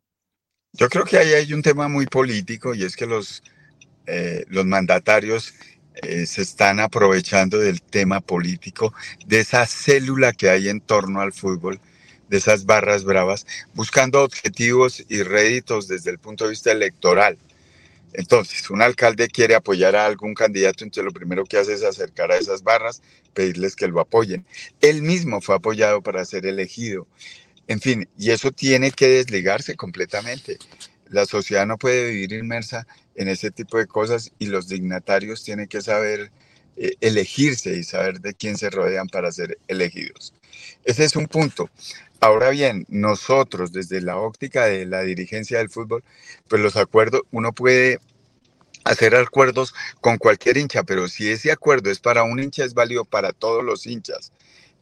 Yo 0.72 0.88
creo 0.88 1.04
que 1.04 1.18
ahí 1.18 1.32
hay 1.32 1.52
un 1.52 1.62
tema 1.62 1.88
muy 1.88 2.06
político 2.06 2.74
y 2.74 2.84
es 2.84 2.96
que 2.96 3.06
los, 3.06 3.42
eh, 4.06 4.44
los 4.48 4.64
mandatarios 4.64 5.52
eh, 5.96 6.26
se 6.26 6.42
están 6.42 6.81
aprovechando 6.81 7.59
del 7.59 7.83
tema 7.83 8.20
político, 8.20 8.94
de 9.26 9.40
esa 9.40 9.66
célula 9.66 10.33
que 10.33 10.50
hay 10.50 10.68
en 10.68 10.81
torno 10.81 11.20
al 11.20 11.33
fútbol, 11.33 11.81
de 12.29 12.38
esas 12.38 12.64
barras 12.64 13.05
bravas, 13.05 13.46
buscando 13.74 14.22
objetivos 14.22 15.05
y 15.09 15.22
réditos 15.22 15.88
desde 15.88 16.11
el 16.11 16.18
punto 16.18 16.44
de 16.44 16.50
vista 16.50 16.72
electoral. 16.72 17.38
Entonces, 18.12 18.70
un 18.70 18.83
alcalde 18.83 19.29
quiere 19.29 19.55
apoyar 19.55 19.94
a 19.94 20.07
algún 20.07 20.35
candidato, 20.35 20.85
entonces 20.85 21.05
lo 21.05 21.12
primero 21.12 21.44
que 21.44 21.59
hace 21.59 21.74
es 21.74 21.85
acercar 21.85 22.33
a 22.33 22.38
esas 22.38 22.62
barras, 22.62 23.03
pedirles 23.35 23.76
que 23.76 23.88
lo 23.88 24.00
apoyen. 24.00 24.44
Él 24.81 25.03
mismo 25.03 25.40
fue 25.40 25.55
apoyado 25.57 26.03
para 26.03 26.24
ser 26.24 26.46
elegido. 26.46 27.07
En 27.68 27.81
fin, 27.81 28.09
y 28.18 28.31
eso 28.31 28.50
tiene 28.50 28.90
que 28.90 29.07
desligarse 29.09 29.76
completamente. 29.76 30.59
La 31.10 31.26
sociedad 31.26 31.66
no 31.66 31.76
puede 31.76 32.10
vivir 32.10 32.32
inmersa 32.32 32.86
en 33.16 33.28
ese 33.28 33.50
tipo 33.50 33.78
de 33.78 33.86
cosas 33.86 34.32
y 34.38 34.46
los 34.46 34.68
dignatarios 34.68 35.42
tienen 35.42 35.66
que 35.66 35.82
saber 35.82 36.30
eh, 36.76 36.94
elegirse 37.00 37.76
y 37.76 37.82
saber 37.84 38.20
de 38.20 38.32
quién 38.32 38.56
se 38.56 38.70
rodean 38.70 39.08
para 39.08 39.32
ser 39.32 39.58
elegidos. 39.68 40.32
Ese 40.84 41.04
es 41.04 41.16
un 41.16 41.26
punto. 41.26 41.68
Ahora 42.20 42.50
bien, 42.50 42.86
nosotros 42.88 43.72
desde 43.72 44.00
la 44.00 44.18
óptica 44.18 44.66
de 44.66 44.86
la 44.86 45.02
dirigencia 45.02 45.58
del 45.58 45.68
fútbol, 45.68 46.04
pues 46.48 46.62
los 46.62 46.76
acuerdos, 46.76 47.22
uno 47.32 47.52
puede 47.52 47.98
hacer 48.84 49.16
acuerdos 49.16 49.74
con 50.00 50.16
cualquier 50.16 50.58
hincha, 50.58 50.84
pero 50.84 51.08
si 51.08 51.28
ese 51.28 51.50
acuerdo 51.50 51.90
es 51.90 51.98
para 51.98 52.22
un 52.22 52.38
hincha, 52.38 52.64
es 52.64 52.74
válido 52.74 53.04
para 53.04 53.32
todos 53.32 53.64
los 53.64 53.86
hinchas. 53.86 54.32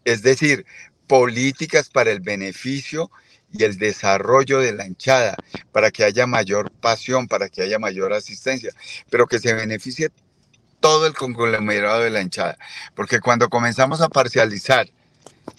Es 0.04 0.22
decir, 0.22 0.66
políticas 1.06 1.88
para 1.88 2.10
el 2.10 2.20
beneficio 2.20 3.10
y 3.52 3.64
el 3.64 3.78
desarrollo 3.78 4.60
de 4.60 4.72
la 4.72 4.86
hinchada, 4.86 5.36
para 5.72 5.90
que 5.90 6.04
haya 6.04 6.26
mayor 6.26 6.70
pasión, 6.70 7.28
para 7.28 7.48
que 7.48 7.62
haya 7.62 7.78
mayor 7.78 8.12
asistencia, 8.12 8.72
pero 9.10 9.26
que 9.26 9.38
se 9.38 9.54
beneficie 9.54 10.10
todo 10.80 11.06
el 11.06 11.14
conglomerado 11.14 12.02
de 12.02 12.10
la 12.10 12.20
hinchada. 12.20 12.58
Porque 12.94 13.20
cuando 13.20 13.48
comenzamos 13.48 14.00
a 14.00 14.08
parcializar 14.08 14.88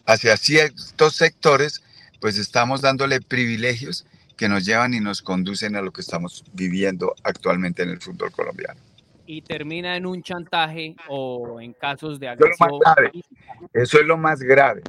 hacia 0.06 0.38
ciertos 0.38 1.16
sectores, 1.16 1.84
pues 2.20 2.38
estamos 2.38 2.82
dándole 2.82 3.22
privilegios 3.22 4.06
que 4.38 4.48
nos 4.48 4.66
llevan 4.66 4.94
y 4.94 5.00
nos 5.00 5.22
conducen 5.22 5.76
a 5.76 5.82
lo 5.82 5.92
que 5.92 6.02
estamos 6.02 6.46
viviendo 6.54 7.16
actualmente 7.24 7.84
en 7.84 7.90
el 7.90 8.00
fútbol 8.00 8.32
colombiano. 8.32 8.80
Y 9.26 9.42
termina 9.42 9.96
en 9.96 10.06
un 10.06 10.24
chantaje 10.24 10.96
o 11.08 11.60
en 11.62 11.74
casos 11.74 12.20
de 12.20 12.30
agresión. 12.30 12.80
Eso 13.74 14.00
es 14.00 14.06
lo 14.06 14.18
más 14.18 14.40
grave. 14.40 14.82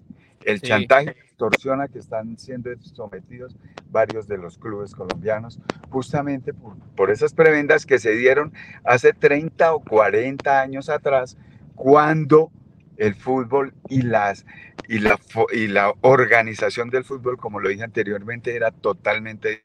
El 0.45 0.63
chantaje 0.63 1.15
extorsión 1.41 1.81
a 1.81 1.89
que 1.89 1.99
están 1.99 2.39
siendo 2.39 2.71
sometidos 2.83 3.57
varios 3.91 4.29
de 4.29 4.37
los 4.37 4.59
clubes 4.59 4.95
colombianos, 4.95 5.59
justamente 5.89 6.53
por, 6.53 6.77
por, 6.95 7.11
esas 7.11 7.33
prebendas 7.33 7.87
que 7.87 7.99
se 7.99 8.13
dieron 8.13 8.53
hace 8.85 9.15
30 9.15 9.73
o 9.73 9.81
40 9.81 10.61
años 10.61 10.91
atrás, 10.91 11.39
cuando 11.75 12.53
el 12.99 13.15
fútbol 13.15 13.73
y, 13.89 14.03
las, 14.03 14.45
y, 14.87 14.99
la, 14.99 15.19
y 15.53 15.67
la 15.69 15.95
organización 16.03 16.91
del 16.91 17.05
fútbol, 17.05 17.39
como 17.39 17.59
lo 17.59 17.71
dije 17.71 17.85
anteriormente, 17.85 18.55
era 18.55 18.71
totalmente 18.71 19.65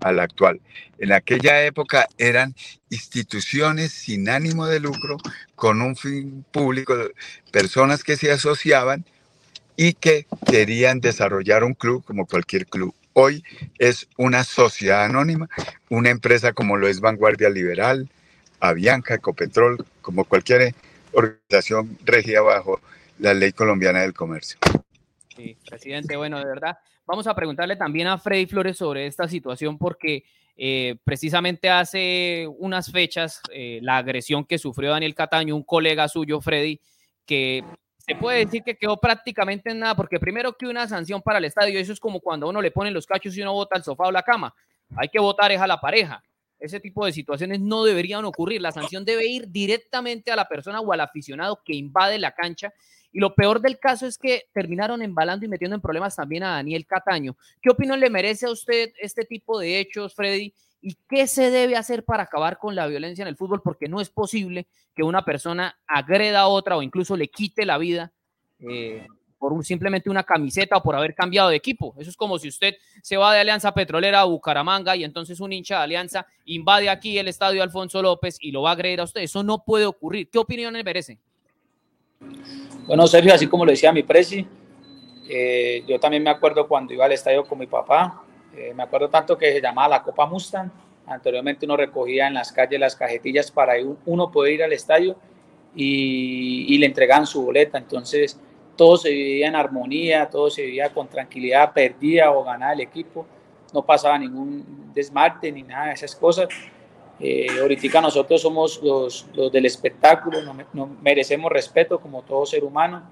a 0.00 0.12
la 0.12 0.22
actual. 0.22 0.62
En 0.98 1.12
aquella 1.12 1.62
época 1.62 2.08
eran 2.16 2.54
instituciones 2.88 3.92
sin 3.92 4.30
ánimo 4.30 4.66
de 4.66 4.80
lucro, 4.80 5.18
con 5.56 5.82
un 5.82 5.94
fin 5.94 6.46
público, 6.50 6.94
personas 7.52 8.02
que 8.02 8.16
se 8.16 8.32
asociaban 8.32 9.04
y 9.76 9.94
que 9.94 10.26
querían 10.50 11.00
desarrollar 11.00 11.64
un 11.64 11.74
club 11.74 12.04
como 12.04 12.26
cualquier 12.26 12.66
club. 12.66 12.94
Hoy 13.14 13.44
es 13.78 14.08
una 14.16 14.44
sociedad 14.44 15.04
anónima, 15.04 15.48
una 15.90 16.10
empresa 16.10 16.52
como 16.52 16.76
lo 16.76 16.88
es 16.88 17.00
Vanguardia 17.00 17.50
Liberal, 17.50 18.08
Avianca, 18.60 19.14
Ecopetrol, 19.14 19.84
como 20.00 20.24
cualquier 20.24 20.74
organización 21.12 21.98
regida 22.04 22.40
bajo 22.40 22.80
la 23.18 23.34
ley 23.34 23.52
colombiana 23.52 24.00
del 24.00 24.14
comercio. 24.14 24.58
Sí, 25.36 25.56
presidente, 25.68 26.16
bueno, 26.16 26.38
de 26.38 26.46
verdad, 26.46 26.78
vamos 27.06 27.26
a 27.26 27.34
preguntarle 27.34 27.76
también 27.76 28.06
a 28.06 28.18
Freddy 28.18 28.46
Flores 28.46 28.76
sobre 28.78 29.06
esta 29.06 29.28
situación 29.28 29.78
porque 29.78 30.24
eh, 30.56 30.96
precisamente 31.04 31.70
hace 31.70 32.46
unas 32.58 32.90
fechas 32.90 33.40
eh, 33.52 33.80
la 33.82 33.96
agresión 33.98 34.44
que 34.44 34.58
sufrió 34.58 34.90
Daniel 34.90 35.14
Cataño, 35.14 35.56
un 35.56 35.64
colega 35.64 36.08
suyo, 36.08 36.40
Freddy, 36.40 36.80
que 37.26 37.64
se 38.04 38.16
puede 38.16 38.44
decir 38.44 38.62
que 38.64 38.76
quedó 38.76 38.96
prácticamente 38.96 39.70
en 39.70 39.78
nada, 39.78 39.94
porque 39.94 40.18
primero 40.18 40.56
que 40.56 40.66
una 40.66 40.88
sanción 40.88 41.22
para 41.22 41.38
el 41.38 41.44
estadio, 41.44 41.78
eso 41.78 41.92
es 41.92 42.00
como 42.00 42.18
cuando 42.20 42.48
uno 42.48 42.60
le 42.60 42.72
ponen 42.72 42.92
los 42.92 43.06
cachos 43.06 43.36
y 43.36 43.42
uno 43.42 43.52
bota 43.52 43.76
el 43.76 43.84
sofá 43.84 44.08
o 44.08 44.12
la 44.12 44.24
cama. 44.24 44.52
Hay 44.96 45.08
que 45.08 45.20
votar 45.20 45.52
es 45.52 45.60
a 45.60 45.66
la 45.68 45.80
pareja. 45.80 46.22
Ese 46.58 46.80
tipo 46.80 47.06
de 47.06 47.12
situaciones 47.12 47.60
no 47.60 47.84
deberían 47.84 48.24
ocurrir. 48.24 48.60
La 48.60 48.72
sanción 48.72 49.04
debe 49.04 49.26
ir 49.26 49.48
directamente 49.48 50.32
a 50.32 50.36
la 50.36 50.48
persona 50.48 50.80
o 50.80 50.92
al 50.92 51.00
aficionado 51.00 51.60
que 51.64 51.74
invade 51.74 52.18
la 52.18 52.34
cancha. 52.34 52.72
Y 53.12 53.20
lo 53.20 53.34
peor 53.34 53.60
del 53.60 53.78
caso 53.78 54.06
es 54.06 54.18
que 54.18 54.44
terminaron 54.52 55.00
embalando 55.02 55.44
y 55.46 55.48
metiendo 55.48 55.76
en 55.76 55.82
problemas 55.82 56.16
también 56.16 56.42
a 56.42 56.54
Daniel 56.54 56.86
Cataño. 56.86 57.36
¿Qué 57.60 57.70
opinión 57.70 58.00
le 58.00 58.10
merece 58.10 58.46
a 58.46 58.50
usted 58.50 58.92
este 59.00 59.24
tipo 59.24 59.60
de 59.60 59.78
hechos, 59.78 60.14
Freddy? 60.14 60.52
¿Y 60.82 60.96
qué 61.08 61.28
se 61.28 61.50
debe 61.50 61.76
hacer 61.76 62.04
para 62.04 62.24
acabar 62.24 62.58
con 62.58 62.74
la 62.74 62.88
violencia 62.88 63.22
en 63.22 63.28
el 63.28 63.36
fútbol? 63.36 63.62
Porque 63.62 63.88
no 63.88 64.00
es 64.00 64.10
posible 64.10 64.66
que 64.94 65.04
una 65.04 65.24
persona 65.24 65.78
agreda 65.86 66.40
a 66.40 66.48
otra 66.48 66.76
o 66.76 66.82
incluso 66.82 67.16
le 67.16 67.28
quite 67.28 67.64
la 67.64 67.78
vida 67.78 68.12
eh, 68.58 69.06
por 69.38 69.64
simplemente 69.64 70.10
una 70.10 70.24
camiseta 70.24 70.76
o 70.76 70.82
por 70.82 70.96
haber 70.96 71.14
cambiado 71.14 71.50
de 71.50 71.56
equipo. 71.56 71.94
Eso 71.98 72.10
es 72.10 72.16
como 72.16 72.38
si 72.38 72.48
usted 72.48 72.74
se 73.00 73.16
va 73.16 73.32
de 73.32 73.40
Alianza 73.40 73.72
Petrolera 73.72 74.20
a 74.20 74.24
Bucaramanga 74.24 74.96
y 74.96 75.04
entonces 75.04 75.38
un 75.38 75.52
hincha 75.52 75.78
de 75.78 75.84
Alianza 75.84 76.26
invade 76.46 76.90
aquí 76.90 77.16
el 77.16 77.28
estadio 77.28 77.62
Alfonso 77.62 78.02
López 78.02 78.36
y 78.40 78.50
lo 78.50 78.62
va 78.62 78.70
a 78.70 78.72
agredir 78.72 79.00
a 79.00 79.04
usted. 79.04 79.20
Eso 79.20 79.44
no 79.44 79.64
puede 79.64 79.86
ocurrir. 79.86 80.28
¿Qué 80.30 80.38
opinión 80.38 80.74
le 80.74 80.82
merece? 80.82 81.18
Bueno, 82.86 83.06
Sergio, 83.06 83.34
así 83.34 83.46
como 83.46 83.64
lo 83.64 83.70
decía 83.70 83.92
mi 83.92 84.02
presi, 84.02 84.46
eh, 85.28 85.84
yo 85.86 85.98
también 86.00 86.22
me 86.22 86.30
acuerdo 86.30 86.66
cuando 86.66 86.92
iba 86.92 87.04
al 87.04 87.12
estadio 87.12 87.44
con 87.44 87.58
mi 87.58 87.66
papá, 87.66 88.22
eh, 88.56 88.72
me 88.74 88.82
acuerdo 88.82 89.08
tanto 89.08 89.38
que 89.38 89.52
se 89.52 89.60
llamaba 89.60 89.88
la 89.88 90.02
Copa 90.02 90.26
Mustang, 90.26 90.70
anteriormente 91.06 91.64
uno 91.66 91.76
recogía 91.76 92.26
en 92.26 92.34
las 92.34 92.52
calles 92.52 92.78
las 92.78 92.96
cajetillas 92.96 93.50
para 93.50 93.74
uno 94.06 94.30
poder 94.30 94.54
ir 94.54 94.62
al 94.62 94.72
estadio 94.72 95.16
y, 95.74 96.76
le 96.78 96.86
entregaban 96.86 97.26
su 97.26 97.44
boleta, 97.44 97.78
entonces 97.78 98.38
todo 98.76 98.96
se 98.96 99.10
vivía 99.10 99.48
en 99.48 99.56
armonía, 99.56 100.28
todo 100.28 100.50
se 100.50 100.62
vivía 100.62 100.90
con 100.90 101.08
tranquilidad, 101.08 101.72
perdía 101.72 102.30
o 102.30 102.44
ganaba 102.44 102.72
el 102.72 102.80
equipo, 102.80 103.26
no 103.72 103.82
pasaba 103.82 104.18
ningún 104.18 104.92
desmarte 104.92 105.50
ni 105.50 105.62
nada 105.62 105.86
de 105.86 105.92
esas 105.94 106.14
cosas. 106.14 106.48
Eh, 107.20 107.46
ahorita 107.60 108.00
nosotros 108.00 108.42
somos 108.42 108.82
los, 108.82 109.26
del 109.52 109.64
espectáculo, 109.64 110.38
no, 110.72 110.86
merecemos 111.00 111.52
respeto 111.52 112.00
como 112.00 112.22
todo 112.22 112.44
ser 112.44 112.64
humano. 112.64 113.02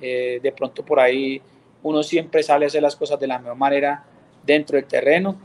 Eh, 0.00 0.40
de 0.42 0.52
pronto 0.52 0.84
por 0.84 0.98
ahí 0.98 1.40
uno 1.82 2.02
siempre 2.02 2.42
sale 2.42 2.64
a 2.64 2.68
hacer 2.68 2.82
las 2.82 2.96
cosas 2.96 3.20
de 3.20 3.26
la 3.26 3.38
mejor 3.38 3.56
manera 3.56 4.04
dentro 4.42 4.76
del 4.76 4.86
terreno. 4.86 5.36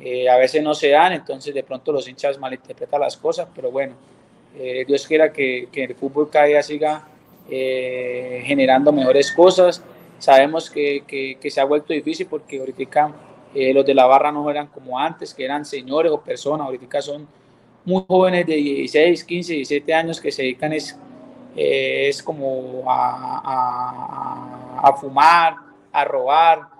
Eh, 0.00 0.28
a 0.28 0.36
veces 0.36 0.62
no 0.62 0.74
se 0.74 0.90
dan, 0.90 1.12
entonces 1.12 1.54
de 1.54 1.62
pronto 1.62 1.92
los 1.92 2.08
hinchas 2.08 2.38
malinterpretan 2.38 3.00
las 3.00 3.16
cosas, 3.16 3.48
pero 3.54 3.70
bueno, 3.70 3.94
eh, 4.56 4.84
Dios 4.86 5.06
quiera 5.06 5.32
que, 5.32 5.68
que, 5.70 5.84
el 5.84 5.94
fútbol 5.94 6.28
cada 6.30 6.46
día 6.46 6.62
siga 6.62 7.06
eh, 7.48 8.42
generando 8.44 8.92
mejores 8.92 9.32
cosas. 9.32 9.82
Sabemos 10.18 10.68
que, 10.68 11.04
que, 11.06 11.38
que, 11.40 11.50
se 11.50 11.60
ha 11.60 11.64
vuelto 11.64 11.92
difícil 11.92 12.26
porque 12.26 12.58
ahorita 12.58 13.12
los 13.72 13.86
de 13.86 13.94
la 13.94 14.06
barra 14.06 14.32
no 14.32 14.50
eran 14.50 14.66
como 14.66 14.98
antes, 14.98 15.32
que 15.32 15.44
eran 15.44 15.64
señores 15.64 16.10
o 16.10 16.20
personas, 16.20 16.66
ahorita 16.66 17.00
son 17.00 17.26
muy 17.84 18.04
jóvenes 18.08 18.46
de 18.46 18.56
16, 18.56 19.22
15, 19.22 19.52
17 19.52 19.94
años 19.94 20.20
que 20.20 20.32
se 20.32 20.42
dedican 20.42 20.72
es, 20.72 20.98
es 21.54 22.22
como 22.22 22.82
a, 22.90 23.42
a, 23.44 24.88
a 24.88 24.92
fumar, 24.94 25.54
a 25.92 26.04
robar, 26.04 26.73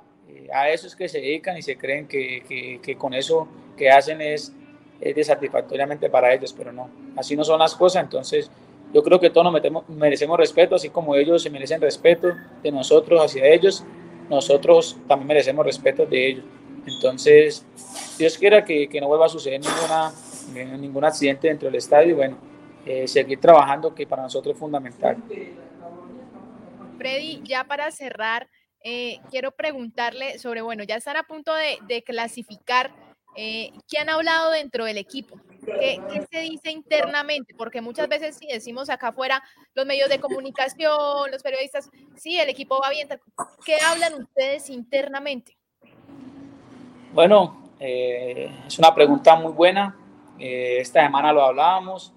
a 0.52 0.70
esos 0.70 0.94
que 0.94 1.08
se 1.08 1.20
dedican 1.20 1.56
y 1.56 1.62
se 1.62 1.76
creen 1.76 2.06
que, 2.06 2.80
que, 2.82 2.96
con 2.96 3.14
eso 3.14 3.48
que 3.76 3.90
hacen 3.90 4.20
es, 4.20 4.52
es 5.00 5.26
satisfactoriamente 5.26 6.08
para 6.10 6.32
ellos, 6.32 6.52
pero 6.52 6.72
no, 6.72 6.90
así 7.16 7.36
no 7.36 7.44
son 7.44 7.58
las 7.58 7.74
cosas, 7.74 8.02
entonces 8.02 8.50
yo 8.92 9.02
creo 9.02 9.18
que 9.18 9.30
todos 9.30 9.44
nos 9.44 9.52
metemos, 9.52 9.88
merecemos 9.88 10.38
respeto, 10.38 10.76
así 10.76 10.88
como 10.88 11.16
ellos 11.16 11.42
se 11.42 11.50
merecen 11.50 11.80
respeto 11.80 12.34
de 12.62 12.70
nosotros 12.70 13.20
hacia 13.20 13.46
ellos, 13.46 13.84
nosotros 14.30 14.96
también 15.08 15.28
merecemos 15.28 15.66
respeto 15.66 16.06
de 16.06 16.28
ellos. 16.28 16.44
Entonces, 16.86 17.64
Dios 18.18 18.38
quiera 18.38 18.64
que, 18.64 18.88
que 18.88 19.00
no 19.00 19.08
vuelva 19.08 19.26
a 19.26 19.28
suceder 19.28 19.60
ninguna, 19.60 20.12
ningún 20.76 21.04
accidente 21.04 21.48
dentro 21.48 21.66
del 21.66 21.76
estadio 21.76 22.10
y 22.10 22.14
bueno, 22.14 22.36
eh, 22.86 23.08
seguir 23.08 23.40
trabajando 23.40 23.94
que 23.94 24.06
para 24.06 24.22
nosotros 24.22 24.54
es 24.54 24.60
fundamental. 24.60 25.16
Freddy, 26.98 27.40
ya 27.42 27.64
para 27.64 27.90
cerrar, 27.90 28.48
eh, 28.86 29.18
quiero 29.30 29.50
preguntarle 29.50 30.38
sobre, 30.38 30.60
bueno, 30.60 30.84
ya 30.84 30.96
están 30.96 31.16
a 31.16 31.22
punto 31.22 31.52
de, 31.54 32.02
clasificar. 32.02 32.92
Eh, 33.34 33.72
¿Qué 33.88 33.98
han 33.98 34.10
hablado 34.10 34.50
dentro 34.50 34.84
del 34.84 34.98
equipo? 34.98 35.40
¿Qué, 35.64 35.98
se 36.30 36.40
dice 36.40 36.70
internamente? 36.70 37.54
Porque 37.56 37.80
muchas 37.80 38.08
veces 38.08 38.36
si 38.36 38.46
decimos 38.46 38.90
acá 38.90 39.08
afuera, 39.08 39.42
los 39.74 39.86
medios 39.86 40.10
de 40.10 40.20
comunicación, 40.20 41.30
los 41.30 41.42
periodistas, 41.42 41.90
sí, 42.14 42.38
el 42.38 42.50
equipo 42.50 42.78
va 42.78 42.90
bien. 42.90 43.08
¿Qué 43.64 43.76
hablan 43.80 44.22
ustedes 44.22 44.68
internamente? 44.68 45.56
Bueno, 47.14 47.72
eh, 47.80 48.50
es 48.66 48.78
una 48.78 48.94
pregunta 48.94 49.34
muy 49.34 49.52
buena. 49.52 49.96
esta 50.38 51.02
semana 51.02 51.32
lo 51.32 51.42
hablábamos. 51.42 52.12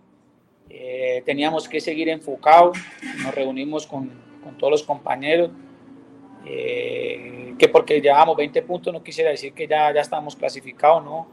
teníamos 1.25 1.69
que 1.69 1.79
seguir 1.79 2.09
enfocados. 2.09 2.77
Nos 3.23 3.33
reunimos 3.33 3.87
con, 3.87 4.11
con 4.43 4.57
todos 4.57 4.71
los 4.71 4.83
compañeros 4.83 5.49
eh, 6.49 7.55
que 7.57 7.67
porque 7.67 7.99
llevamos 7.99 8.37
20 8.37 8.61
puntos 8.61 8.93
no 8.93 9.03
quisiera 9.03 9.31
decir 9.31 9.53
que 9.53 9.67
ya, 9.67 9.93
ya 9.93 10.01
estamos 10.01 10.35
clasificados, 10.35 11.03
¿no? 11.03 11.27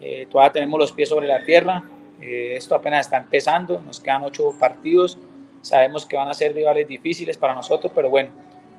Eh, 0.00 0.26
todavía 0.30 0.52
tenemos 0.52 0.80
los 0.80 0.92
pies 0.92 1.08
sobre 1.08 1.28
la 1.28 1.44
tierra, 1.44 1.84
eh, 2.20 2.54
esto 2.56 2.74
apenas 2.74 3.06
está 3.06 3.18
empezando, 3.18 3.80
nos 3.80 4.00
quedan 4.00 4.24
8 4.24 4.54
partidos, 4.58 5.18
sabemos 5.62 6.04
que 6.04 6.16
van 6.16 6.28
a 6.28 6.34
ser 6.34 6.54
rivales 6.54 6.88
difíciles 6.88 7.36
para 7.36 7.54
nosotros, 7.54 7.92
pero 7.94 8.10
bueno, 8.10 8.30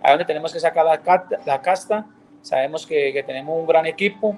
ahí 0.04 0.12
donde 0.12 0.26
tenemos 0.26 0.52
que 0.52 0.60
sacar 0.60 0.84
la, 0.84 1.02
la 1.46 1.62
casta, 1.62 2.06
sabemos 2.42 2.86
que, 2.86 3.14
que, 3.14 3.24
tenemos 3.24 3.58
un 3.58 3.68
gran 3.68 3.86
equipo 3.86 4.38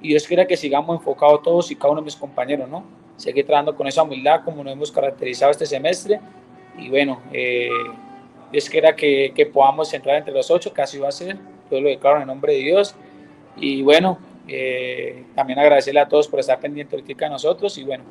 y 0.00 0.08
Dios 0.08 0.26
quiera 0.26 0.46
que 0.46 0.56
sigamos 0.56 0.96
enfocados 0.96 1.42
todos 1.42 1.70
y 1.70 1.76
cada 1.76 1.90
uno 1.90 2.00
de 2.00 2.06
mis 2.06 2.16
compañeros, 2.16 2.68
¿no? 2.68 2.84
Seguir 3.16 3.44
trabajando 3.44 3.76
con 3.76 3.86
esa 3.86 4.02
humildad 4.02 4.42
como 4.44 4.64
nos 4.64 4.72
hemos 4.72 4.90
caracterizado 4.90 5.50
este 5.50 5.66
semestre 5.66 6.20
y 6.78 6.88
bueno, 6.88 7.20
eh, 7.32 7.68
Dios 8.52 8.68
quiera 8.68 8.96
que, 8.96 9.32
que 9.34 9.46
podamos 9.46 9.92
entrar 9.94 10.16
entre 10.16 10.32
los 10.34 10.50
ocho, 10.50 10.72
casi 10.72 10.98
va 10.98 11.08
a 11.08 11.12
ser, 11.12 11.36
yo 11.70 11.80
lo 11.80 11.88
declaro 11.88 12.16
en 12.16 12.22
el 12.22 12.28
nombre 12.28 12.52
de 12.54 12.58
Dios. 12.60 12.94
Y 13.56 13.82
bueno, 13.82 14.18
eh, 14.48 15.24
también 15.34 15.58
agradecerle 15.58 16.00
a 16.00 16.08
todos 16.08 16.26
por 16.26 16.40
estar 16.40 16.58
pendientes 16.58 16.98
ahorita 16.98 17.24
de 17.26 17.30
nosotros 17.30 17.76
y 17.78 17.84
bueno, 17.84 18.02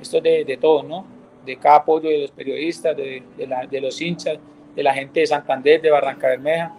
esto 0.00 0.18
es 0.18 0.22
de, 0.22 0.44
de 0.44 0.56
todos, 0.56 0.84
¿no? 0.84 1.06
De 1.44 1.56
cada 1.56 1.76
apoyo 1.76 2.10
de 2.10 2.18
los 2.18 2.30
periodistas, 2.30 2.96
de, 2.96 3.22
de, 3.36 3.46
la, 3.46 3.66
de, 3.66 3.80
los 3.80 4.00
hinchas, 4.00 4.38
de 4.74 4.82
la 4.82 4.92
gente 4.92 5.20
de 5.20 5.26
Santander, 5.26 5.80
de 5.80 5.90
Barranca 5.90 6.28
Bermeja, 6.28 6.76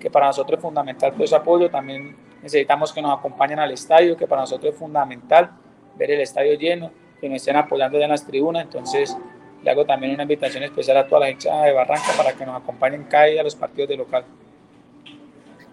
que 0.00 0.10
para 0.10 0.26
nosotros 0.26 0.58
es 0.58 0.62
fundamental 0.62 1.12
todo 1.12 1.24
ese 1.24 1.36
apoyo. 1.36 1.70
También 1.70 2.16
necesitamos 2.42 2.92
que 2.92 3.02
nos 3.02 3.16
acompañen 3.16 3.58
al 3.58 3.70
estadio, 3.70 4.16
que 4.16 4.26
para 4.26 4.40
nosotros 4.40 4.72
es 4.72 4.78
fundamental 4.78 5.50
ver 5.96 6.10
el 6.10 6.20
estadio 6.20 6.54
lleno, 6.54 6.90
que 7.20 7.28
nos 7.28 7.36
estén 7.36 7.56
apoyando 7.56 7.98
ya 7.98 8.06
en 8.06 8.10
las 8.10 8.26
tribunas. 8.26 8.64
Entonces, 8.64 9.16
le 9.62 9.70
hago 9.70 9.84
también 9.84 10.14
una 10.14 10.22
invitación 10.22 10.62
especial 10.62 10.98
a 10.98 11.06
toda 11.06 11.22
la 11.22 11.30
hinchada 11.30 11.64
de 11.64 11.72
Barranca 11.72 12.12
para 12.16 12.32
que 12.32 12.46
nos 12.46 12.60
acompañen 12.60 13.04
cada 13.04 13.26
día 13.26 13.40
a 13.40 13.44
los 13.44 13.54
partidos 13.54 13.88
de 13.88 13.96
local. 13.96 14.24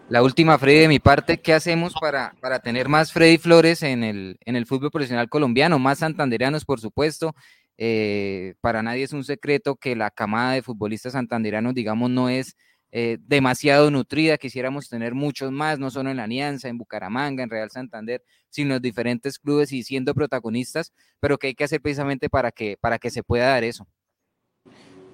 La 0.08 0.22
última, 0.22 0.60
Freddy, 0.60 0.82
de 0.82 0.88
mi 0.88 1.00
parte, 1.00 1.40
¿qué 1.40 1.54
hacemos 1.54 1.94
para, 2.00 2.36
para 2.40 2.60
tener 2.60 2.88
más 2.88 3.12
Freddy 3.12 3.40
Flores 3.40 3.82
en 3.82 4.04
el, 4.04 4.38
en 4.46 4.56
el 4.56 4.68
fútbol 4.68 4.92
profesional 4.92 5.30
colombiano? 5.30 5.80
Más 5.80 6.00
santanderianos, 6.00 6.64
por 6.64 6.80
supuesto. 6.80 7.34
Eh, 7.78 8.54
para 8.62 8.84
nadie 8.84 9.04
es 9.04 9.14
un 9.14 9.24
secreto 9.24 9.76
que 9.76 9.96
la 9.96 10.12
camada 10.12 10.54
de 10.54 10.62
futbolistas 10.62 11.14
santanderianos, 11.14 11.74
digamos, 11.74 12.12
no 12.12 12.30
es 12.30 12.56
eh, 12.98 13.18
demasiado 13.28 13.92
nutrida, 13.92 14.38
quisiéramos 14.38 14.88
tener 14.88 15.14
muchos 15.14 15.52
más, 15.52 15.78
no 15.78 15.92
solo 15.92 16.12
en 16.12 16.16
la 16.16 16.24
Alianza, 16.24 16.70
en 16.70 16.78
Bucaramanga, 16.78 17.44
en 17.44 17.50
Real 17.50 17.70
Santander, 17.70 18.24
sino 18.48 18.76
los 18.76 18.82
diferentes 18.82 19.38
clubes 19.38 19.74
y 19.74 19.84
siendo 19.84 20.14
protagonistas, 20.14 20.94
pero 21.20 21.38
¿qué 21.38 21.48
hay 21.48 21.56
que 21.56 21.66
hacer 21.66 21.82
precisamente 21.82 22.30
para 22.30 22.54
que, 22.54 22.78
para 22.80 22.98
que 22.98 23.10
se 23.10 23.22
pueda 23.22 23.50
dar 23.50 23.66
eso? 23.66 23.86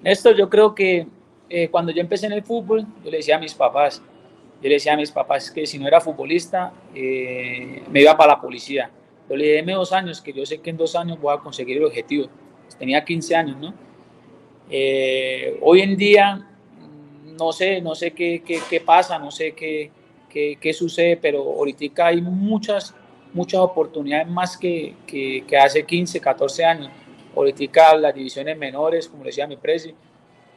Esto 0.04 0.30
yo 0.30 0.48
creo 0.48 0.76
que 0.76 1.08
eh, 1.50 1.70
cuando 1.70 1.90
yo 1.90 2.00
empecé 2.00 2.26
en 2.26 2.34
el 2.34 2.44
fútbol, 2.44 2.86
yo 3.04 3.10
le 3.10 3.16
decía 3.16 3.34
a 3.34 3.40
mis 3.40 3.52
papás, 3.52 4.00
yo 4.62 4.68
le 4.68 4.74
decía 4.74 4.92
a 4.92 4.96
mis 4.96 5.10
papás 5.10 5.50
que 5.50 5.66
si 5.66 5.76
no 5.80 5.88
era 5.88 6.00
futbolista, 6.00 6.72
eh, 6.94 7.82
me 7.90 8.02
iba 8.02 8.16
para 8.16 8.34
la 8.34 8.40
policía. 8.40 8.92
Yo 9.28 9.34
le 9.34 9.60
dije, 9.60 9.72
dos 9.72 9.92
años, 9.92 10.20
que 10.20 10.32
yo 10.32 10.46
sé 10.46 10.60
que 10.60 10.70
en 10.70 10.76
dos 10.76 10.94
años 10.94 11.20
voy 11.20 11.34
a 11.34 11.40
conseguir 11.40 11.78
el 11.78 11.84
objetivo. 11.86 12.28
Tenía 12.78 13.04
15 13.04 13.34
años, 13.34 13.56
¿no? 13.56 13.74
hoy 15.60 15.82
en 15.82 15.96
día 15.96 16.48
no 17.38 17.52
sé, 17.52 17.80
no 17.80 17.94
sé 17.94 18.12
qué, 18.12 18.42
qué, 18.44 18.80
pasa, 18.80 19.18
no 19.18 19.30
sé 19.30 19.52
qué, 19.52 19.90
qué, 20.28 20.58
qué, 20.60 20.72
sucede, 20.72 21.16
pero 21.16 21.40
ahorita 21.42 22.06
hay 22.06 22.20
muchas, 22.20 22.94
muchas 23.32 23.60
oportunidades 23.60 24.28
más 24.28 24.56
que, 24.56 24.94
que, 25.06 25.56
hace 25.56 25.84
15, 25.84 26.20
14 26.20 26.64
años. 26.64 26.90
Ahorita 27.34 27.96
las 27.96 28.14
divisiones 28.14 28.56
menores, 28.58 29.08
como 29.08 29.24
decía 29.24 29.46
mi 29.46 29.56
presi, 29.56 29.94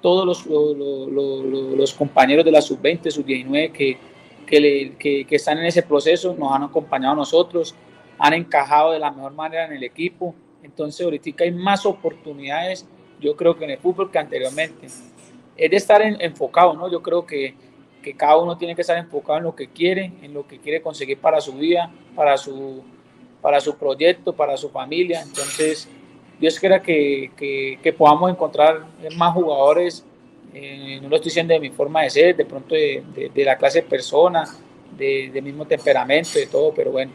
todos 0.01 0.25
los, 0.25 0.45
los, 0.45 1.77
los, 1.77 1.93
compañeros 1.93 2.45
de 2.45 2.51
la 2.51 2.61
sub-20, 2.61 3.09
sub-19 3.09 3.71
que, 3.71 3.97
que, 4.45 5.25
que, 5.27 5.35
están 5.35 5.57
en 5.57 5.65
ese 5.65 5.81
proceso 5.81 6.35
nos 6.37 6.53
han 6.53 6.63
acompañado 6.63 7.13
a 7.13 7.17
nosotros, 7.17 7.73
han 8.19 8.33
encajado 8.33 8.91
de 8.91 8.99
la 8.99 9.11
mejor 9.11 9.33
manera 9.33 9.65
en 9.65 9.73
el 9.73 9.83
equipo. 9.83 10.35
Entonces 10.63 11.03
ahorita 11.03 11.43
hay 11.43 11.51
más 11.51 11.85
oportunidades, 11.85 12.85
yo 13.19 13.35
creo 13.35 13.57
que 13.57 13.65
en 13.65 13.71
el 13.71 13.77
fútbol 13.77 14.11
que 14.11 14.19
anteriormente 14.19 14.87
es 15.57 15.71
de 15.71 15.77
estar 15.77 16.01
enfocado, 16.01 16.73
¿no? 16.73 16.91
Yo 16.91 17.01
creo 17.01 17.25
que, 17.25 17.55
que, 18.01 18.15
cada 18.15 18.37
uno 18.37 18.57
tiene 18.57 18.75
que 18.75 18.81
estar 18.81 18.97
enfocado 18.97 19.37
en 19.37 19.43
lo 19.45 19.55
que 19.55 19.67
quiere, 19.67 20.11
en 20.21 20.33
lo 20.33 20.47
que 20.47 20.59
quiere 20.59 20.81
conseguir 20.81 21.17
para 21.17 21.39
su 21.41 21.53
vida, 21.53 21.91
para 22.15 22.37
su, 22.37 22.83
para 23.41 23.59
su 23.59 23.77
proyecto, 23.77 24.33
para 24.33 24.57
su 24.57 24.69
familia. 24.69 25.21
Entonces, 25.21 25.87
Dios 26.39 26.59
quiera 26.59 26.81
que, 26.81 27.31
que, 27.81 27.93
podamos 27.93 28.29
encontrar 28.29 28.85
más 29.15 29.33
jugadores, 29.33 30.05
eh, 30.53 30.99
no 31.01 31.09
lo 31.09 31.15
estoy 31.15 31.29
diciendo 31.29 31.53
de 31.53 31.59
mi 31.59 31.69
forma 31.69 32.03
de 32.03 32.09
ser, 32.09 32.35
de 32.35 32.45
pronto 32.45 32.75
de, 32.75 33.03
de, 33.33 33.45
la 33.45 33.57
clase 33.57 33.81
de 33.81 33.87
persona, 33.87 34.45
de, 34.97 35.29
de, 35.33 35.41
mismo 35.41 35.65
temperamento, 35.65 36.37
de 36.37 36.47
todo, 36.47 36.73
pero 36.73 36.91
bueno, 36.91 37.11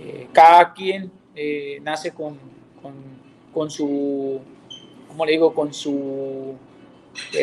eh, 0.00 0.26
cada 0.32 0.72
quien 0.72 1.10
eh, 1.34 1.78
nace 1.82 2.12
con, 2.12 2.38
con, 2.82 2.94
con 3.52 3.70
su, 3.70 4.40
¿cómo 5.06 5.24
le 5.24 5.32
digo?, 5.32 5.54
con 5.54 5.72
su 5.72 6.56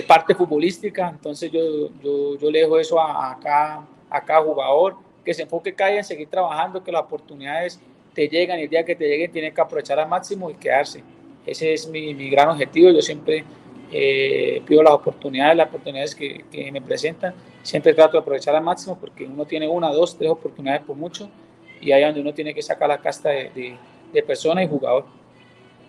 parte 0.08 0.36
futbolística, 0.36 1.10
entonces 1.10 1.52
yo, 1.52 1.90
yo, 2.04 2.38
yo 2.38 2.52
le 2.52 2.60
dejo 2.60 2.80
eso 2.80 3.00
a, 3.00 3.32
a, 3.32 3.40
cada, 3.40 3.88
a 4.10 4.22
cada 4.22 4.42
jugador, 4.42 4.96
que 5.24 5.34
se 5.34 5.44
enfoque 5.44 5.74
cada 5.74 5.92
día 5.92 6.00
en 6.00 6.06
seguir 6.06 6.28
trabajando, 6.30 6.84
que 6.84 6.92
las 6.92 7.02
oportunidades 7.02 7.80
te 8.14 8.28
llegan 8.28 8.60
y 8.60 8.64
el 8.64 8.70
día 8.70 8.86
que 8.86 8.96
te 8.96 9.08
lleguen 9.08 9.32
tienes 9.32 9.54
que 9.54 9.62
aprovechar 9.62 10.00
al 10.00 10.08
máximo 10.08 10.50
y 10.50 10.56
quedarse. 10.56 11.04
Ese 11.46 11.74
es 11.74 11.88
mi, 11.88 12.14
mi 12.14 12.30
gran 12.30 12.50
objetivo, 12.50 12.90
yo 12.90 13.02
siempre 13.02 13.44
eh, 13.92 14.62
pido 14.66 14.82
las 14.82 14.94
oportunidades, 14.94 15.58
las 15.58 15.68
oportunidades 15.68 16.16
que, 16.16 16.46
que, 16.52 16.72
me 16.72 16.82
presentan, 16.82 17.36
siempre 17.62 17.94
trato 17.94 18.14
de 18.14 18.20
aprovechar 18.20 18.56
al 18.56 18.64
máximo 18.64 18.98
porque 19.00 19.26
uno 19.26 19.46
tiene 19.46 19.68
una, 19.68 19.92
dos, 19.92 20.18
tres 20.18 20.32
oportunidades 20.32 20.82
por 20.82 20.96
mucho 20.96 21.30
y 21.82 21.92
ahí 21.92 22.02
es 22.02 22.08
donde 22.08 22.22
uno 22.22 22.34
tiene 22.34 22.54
que 22.54 22.62
sacar 22.62 22.90
la 22.90 23.00
casta 23.00 23.30
de, 23.30 23.52
de, 23.54 23.78
de 24.12 24.24
persona 24.24 24.64
y 24.64 24.68
jugador 24.68 25.06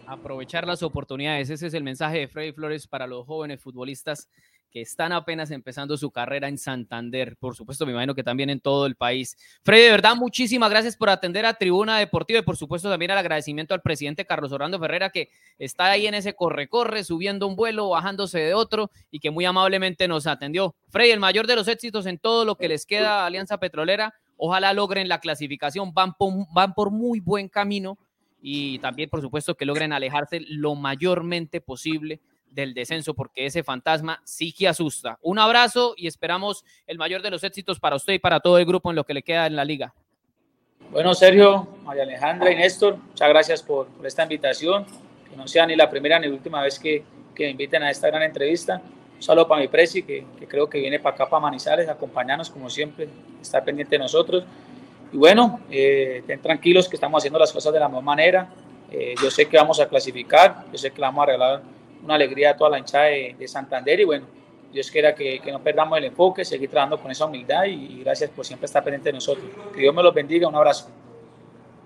aprovechar 0.06 0.66
las 0.66 0.82
oportunidades. 0.82 1.50
Ese 1.50 1.66
es 1.66 1.74
el 1.74 1.82
mensaje 1.82 2.18
de 2.18 2.28
Freddy 2.28 2.52
Flores 2.52 2.86
para 2.86 3.06
los 3.06 3.26
jóvenes 3.26 3.60
futbolistas 3.60 4.28
que 4.70 4.80
están 4.82 5.12
apenas 5.12 5.50
empezando 5.50 5.96
su 5.96 6.10
carrera 6.10 6.48
en 6.48 6.58
Santander. 6.58 7.36
Por 7.38 7.56
supuesto, 7.56 7.86
me 7.86 7.92
imagino 7.92 8.14
que 8.14 8.22
también 8.22 8.50
en 8.50 8.60
todo 8.60 8.86
el 8.86 8.94
país. 8.94 9.36
Freddy, 9.62 9.84
de 9.84 9.90
verdad, 9.90 10.16
muchísimas 10.16 10.70
gracias 10.70 10.96
por 10.96 11.08
atender 11.08 11.46
a 11.46 11.54
Tribuna 11.54 11.98
Deportiva 11.98 12.40
y 12.40 12.42
por 12.42 12.56
supuesto 12.56 12.90
también 12.90 13.10
el 13.10 13.18
agradecimiento 13.18 13.74
al 13.74 13.82
presidente 13.82 14.26
Carlos 14.26 14.52
Orlando 14.52 14.78
Ferrera 14.78 15.10
que 15.10 15.30
está 15.58 15.86
ahí 15.86 16.06
en 16.06 16.14
ese 16.14 16.34
corre-corre, 16.34 17.04
subiendo 17.04 17.46
un 17.46 17.56
vuelo, 17.56 17.88
bajándose 17.90 18.38
de 18.38 18.54
otro 18.54 18.90
y 19.10 19.20
que 19.20 19.30
muy 19.30 19.44
amablemente 19.44 20.08
nos 20.08 20.26
atendió. 20.26 20.74
Freddy, 20.90 21.10
el 21.10 21.20
mayor 21.20 21.46
de 21.46 21.56
los 21.56 21.68
éxitos 21.68 22.06
en 22.06 22.18
todo 22.18 22.44
lo 22.44 22.56
que 22.56 22.68
les 22.68 22.86
queda 22.86 23.22
a 23.22 23.26
Alianza 23.26 23.58
Petrolera. 23.58 24.14
Ojalá 24.36 24.74
logren 24.74 25.08
la 25.08 25.20
clasificación, 25.20 25.94
van 25.94 26.12
por 26.14 26.90
muy 26.90 27.20
buen 27.20 27.48
camino 27.48 27.96
y 28.48 28.78
también, 28.78 29.10
por 29.10 29.20
supuesto, 29.20 29.56
que 29.56 29.64
logren 29.64 29.92
alejarse 29.92 30.38
lo 30.46 30.76
mayormente 30.76 31.60
posible 31.60 32.20
del 32.48 32.74
descenso, 32.74 33.12
porque 33.12 33.44
ese 33.44 33.64
fantasma 33.64 34.22
sí 34.22 34.52
que 34.52 34.68
asusta. 34.68 35.18
Un 35.20 35.40
abrazo 35.40 35.94
y 35.96 36.06
esperamos 36.06 36.64
el 36.86 36.96
mayor 36.96 37.22
de 37.22 37.32
los 37.32 37.42
éxitos 37.42 37.80
para 37.80 37.96
usted 37.96 38.12
y 38.12 38.18
para 38.20 38.38
todo 38.38 38.58
el 38.58 38.64
grupo 38.64 38.90
en 38.90 38.94
lo 38.94 39.02
que 39.02 39.14
le 39.14 39.24
queda 39.24 39.48
en 39.48 39.56
la 39.56 39.64
liga. 39.64 39.92
Bueno, 40.92 41.12
Sergio, 41.12 41.66
María 41.82 42.04
Alejandra 42.04 42.52
y 42.52 42.54
Néstor, 42.54 42.98
muchas 42.98 43.28
gracias 43.28 43.62
por, 43.64 43.88
por 43.88 44.06
esta 44.06 44.22
invitación. 44.22 44.86
Que 45.28 45.36
no 45.36 45.48
sea 45.48 45.66
ni 45.66 45.74
la 45.74 45.90
primera 45.90 46.20
ni 46.20 46.28
la 46.28 46.34
última 46.34 46.62
vez 46.62 46.78
que, 46.78 47.02
que 47.34 47.46
me 47.46 47.50
inviten 47.50 47.82
a 47.82 47.90
esta 47.90 48.06
gran 48.06 48.22
entrevista. 48.22 48.80
Un 49.16 49.22
saludo 49.24 49.48
para 49.48 49.60
mi 49.60 49.66
presi, 49.66 50.04
que, 50.04 50.24
que 50.38 50.46
creo 50.46 50.70
que 50.70 50.78
viene 50.78 51.00
para 51.00 51.16
acá, 51.16 51.28
para 51.28 51.40
Manizales, 51.40 51.88
acompañarnos 51.88 52.48
como 52.48 52.70
siempre, 52.70 53.08
estar 53.42 53.64
pendiente 53.64 53.96
de 53.96 53.98
nosotros. 53.98 54.44
Y 55.12 55.16
bueno, 55.16 55.60
eh, 55.70 56.18
estén 56.20 56.40
tranquilos 56.40 56.88
que 56.88 56.96
estamos 56.96 57.20
haciendo 57.20 57.38
las 57.38 57.52
cosas 57.52 57.72
de 57.72 57.80
la 57.80 57.88
mejor 57.88 58.04
manera. 58.04 58.48
Eh, 58.90 59.14
yo 59.20 59.30
sé 59.30 59.46
que 59.46 59.56
vamos 59.56 59.80
a 59.80 59.88
clasificar, 59.88 60.64
yo 60.70 60.78
sé 60.78 60.90
que 60.90 60.96
le 60.96 61.06
vamos 61.06 61.22
a 61.22 61.26
regalar 61.26 61.62
una 62.02 62.14
alegría 62.14 62.50
a 62.50 62.56
toda 62.56 62.70
la 62.70 62.78
hinchada 62.78 63.06
de, 63.06 63.34
de 63.38 63.48
Santander 63.48 63.98
y 64.00 64.04
bueno, 64.04 64.26
Dios 64.72 64.90
quiera 64.90 65.14
que, 65.14 65.40
que, 65.40 65.50
no 65.50 65.60
perdamos 65.60 65.98
el 65.98 66.04
enfoque, 66.04 66.44
seguir 66.44 66.70
trabajando 66.70 67.00
con 67.00 67.10
esa 67.10 67.24
humildad 67.24 67.64
y, 67.64 67.72
y, 67.72 68.00
gracias 68.00 68.30
por 68.30 68.44
siempre 68.44 68.66
estar 68.66 68.84
pendiente 68.84 69.08
de 69.08 69.14
nosotros. 69.14 69.46
Que 69.74 69.80
Dios 69.80 69.94
me 69.94 70.02
los 70.02 70.14
bendiga, 70.14 70.48
un 70.48 70.54
abrazo. 70.54 70.90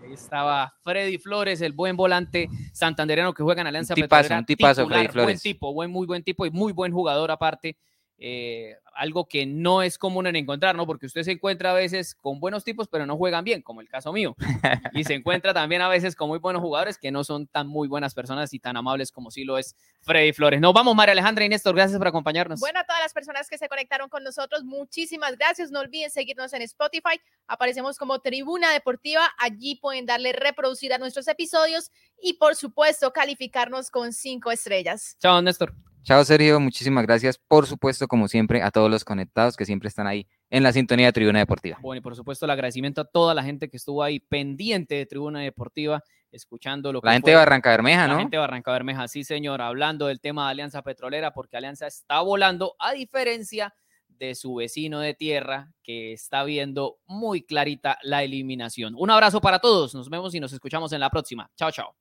Ahí 0.03 0.13
estaba 0.13 0.75
Freddy 0.83 1.19
Flores, 1.19 1.61
el 1.61 1.73
buen 1.73 1.97
volante 1.97 2.49
santandereano 2.73 3.33
que 3.33 3.43
juega 3.43 3.61
en 3.61 3.69
Alianza 3.69 3.95
un 3.95 4.03
tipazo, 4.03 4.35
Un 4.35 4.45
tipazo, 4.45 4.83
titular, 4.83 5.01
Freddy 5.01 5.13
Flores. 5.13 5.27
Buen 5.27 5.39
tipo, 5.39 5.73
buen, 5.73 5.91
muy 5.91 6.07
buen 6.07 6.23
tipo 6.23 6.47
y 6.47 6.51
muy 6.51 6.73
buen 6.73 6.93
jugador 6.93 7.31
aparte. 7.31 7.77
Eh, 8.23 8.77
algo 8.95 9.27
que 9.27 9.47
no 9.47 9.83
es 9.83 9.97
común 9.97 10.27
en 10.27 10.37
encontrar, 10.37 10.77
¿no? 10.77 10.87
Porque 10.87 11.07
usted 11.07 11.23
se 11.23 11.33
encuentra 11.33 11.71
a 11.71 11.75
veces 11.75 12.15
con 12.15 12.39
buenos 12.39 12.65
tipos, 12.65 12.87
pero 12.87 13.07
no 13.07 13.17
juegan 13.17 13.45
bien, 13.45 13.63
como 13.63 13.81
el 13.81 13.89
caso 13.89 14.13
mío. 14.13 14.37
Y 14.93 15.05
se 15.05 15.15
encuentra 15.15 15.55
también 15.55 15.81
a 15.81 15.89
veces 15.89 16.15
con 16.15 16.29
muy 16.29 16.39
buenos 16.39 16.61
jugadores 16.61 16.99
que 16.99 17.11
no 17.11 17.25
son 17.25 17.47
tan 17.47 17.67
muy 17.67 17.89
buenas 17.89 18.13
personas 18.13 18.53
y 18.53 18.59
tan 18.59 18.77
amables 18.77 19.11
como 19.11 19.31
sí 19.31 19.45
lo 19.45 19.57
es 19.57 19.75
Freddy 20.03 20.33
Flores. 20.33 20.61
Nos 20.61 20.75
vamos, 20.75 20.95
María 20.95 21.13
Alejandra 21.13 21.45
y 21.45 21.49
Néstor, 21.49 21.75
gracias 21.75 21.97
por 21.97 22.09
acompañarnos. 22.09 22.61
Bueno, 22.61 22.81
a 22.81 22.85
todas 22.85 23.01
las 23.01 23.15
personas 23.15 23.49
que 23.49 23.57
se 23.57 23.69
conectaron 23.69 24.11
con 24.11 24.23
nosotros, 24.23 24.65
muchísimas 24.65 25.39
gracias. 25.39 25.71
No 25.71 25.81
olviden 25.81 26.11
seguirnos 26.11 26.53
en 26.53 26.63
Spotify. 26.63 27.21
Aparecemos 27.47 27.97
como 27.97 28.19
Tribuna 28.19 28.73
Deportiva. 28.73 29.31
Allí 29.39 29.77
pueden 29.77 30.05
darle 30.05 30.33
reproducir 30.33 30.93
a 30.93 30.99
nuestros 30.99 31.27
episodios 31.29 31.91
y, 32.21 32.35
por 32.35 32.55
supuesto, 32.57 33.13
calificarnos 33.13 33.91
con 33.91 34.13
cinco 34.13 34.51
estrellas. 34.51 35.17
Chao, 35.21 35.41
Néstor. 35.41 35.73
Chao 36.03 36.25
Sergio, 36.25 36.59
muchísimas 36.61 37.05
gracias. 37.05 37.39
Por 37.39 37.67
supuesto, 37.67 38.09
como 38.09 38.27
siempre, 38.27 38.63
a 38.63 38.71
todos 38.71 38.91
los 38.91 39.05
conectados 39.05 39.57
que 39.57 39.67
siempre 39.67 39.89
están 39.89 40.07
ahí 40.07 40.27
en 40.49 40.63
la 40.63 40.73
sintonía 40.73 41.07
de 41.07 41.13
Tribuna 41.13 41.41
Deportiva. 41.41 41.79
Bueno, 41.83 41.99
y 41.99 42.03
por 42.03 42.17
supuesto 42.17 42.47
el 42.47 42.51
agradecimiento 42.51 43.03
a 43.03 43.05
toda 43.05 43.35
la 43.35 43.43
gente 43.43 43.69
que 43.69 43.77
estuvo 43.77 44.03
ahí 44.03 44.19
pendiente 44.19 44.95
de 44.95 45.07
Tribuna 45.07 45.41
Deportiva, 45.41 46.03
escuchando 46.33 46.93
lo 46.93 47.01
que 47.01 47.07
La 47.07 47.13
gente 47.13 47.31
de 47.31 47.37
Barranca 47.37 47.71
Bermeja, 47.71 48.07
¿no? 48.07 48.15
La 48.15 48.21
gente 48.21 48.37
de 48.37 48.41
Barranca 48.41 48.73
Bermeja, 48.73 49.09
sí 49.09 49.25
señor, 49.25 49.61
hablando 49.61 50.07
del 50.07 50.21
tema 50.21 50.47
de 50.47 50.53
Alianza 50.53 50.83
Petrolera, 50.83 51.33
porque 51.33 51.57
Alianza 51.57 51.87
está 51.87 52.21
volando, 52.21 52.75
a 52.79 52.93
diferencia 52.93 53.75
de 54.09 54.35
su 54.35 54.55
vecino 54.55 55.01
de 55.01 55.15
tierra, 55.15 55.73
que 55.83 56.13
está 56.13 56.45
viendo 56.45 56.99
muy 57.07 57.43
clarita 57.43 57.99
la 58.03 58.23
eliminación. 58.23 58.95
Un 58.97 59.11
abrazo 59.11 59.41
para 59.41 59.59
todos, 59.59 59.95
nos 59.95 60.11
vemos 60.11 60.35
y 60.35 60.41
nos 60.41 60.53
escuchamos 60.53 60.93
en 60.93 61.01
la 61.01 61.11
próxima. 61.11 61.51
Chao, 61.57 61.71
chao. 61.71 61.95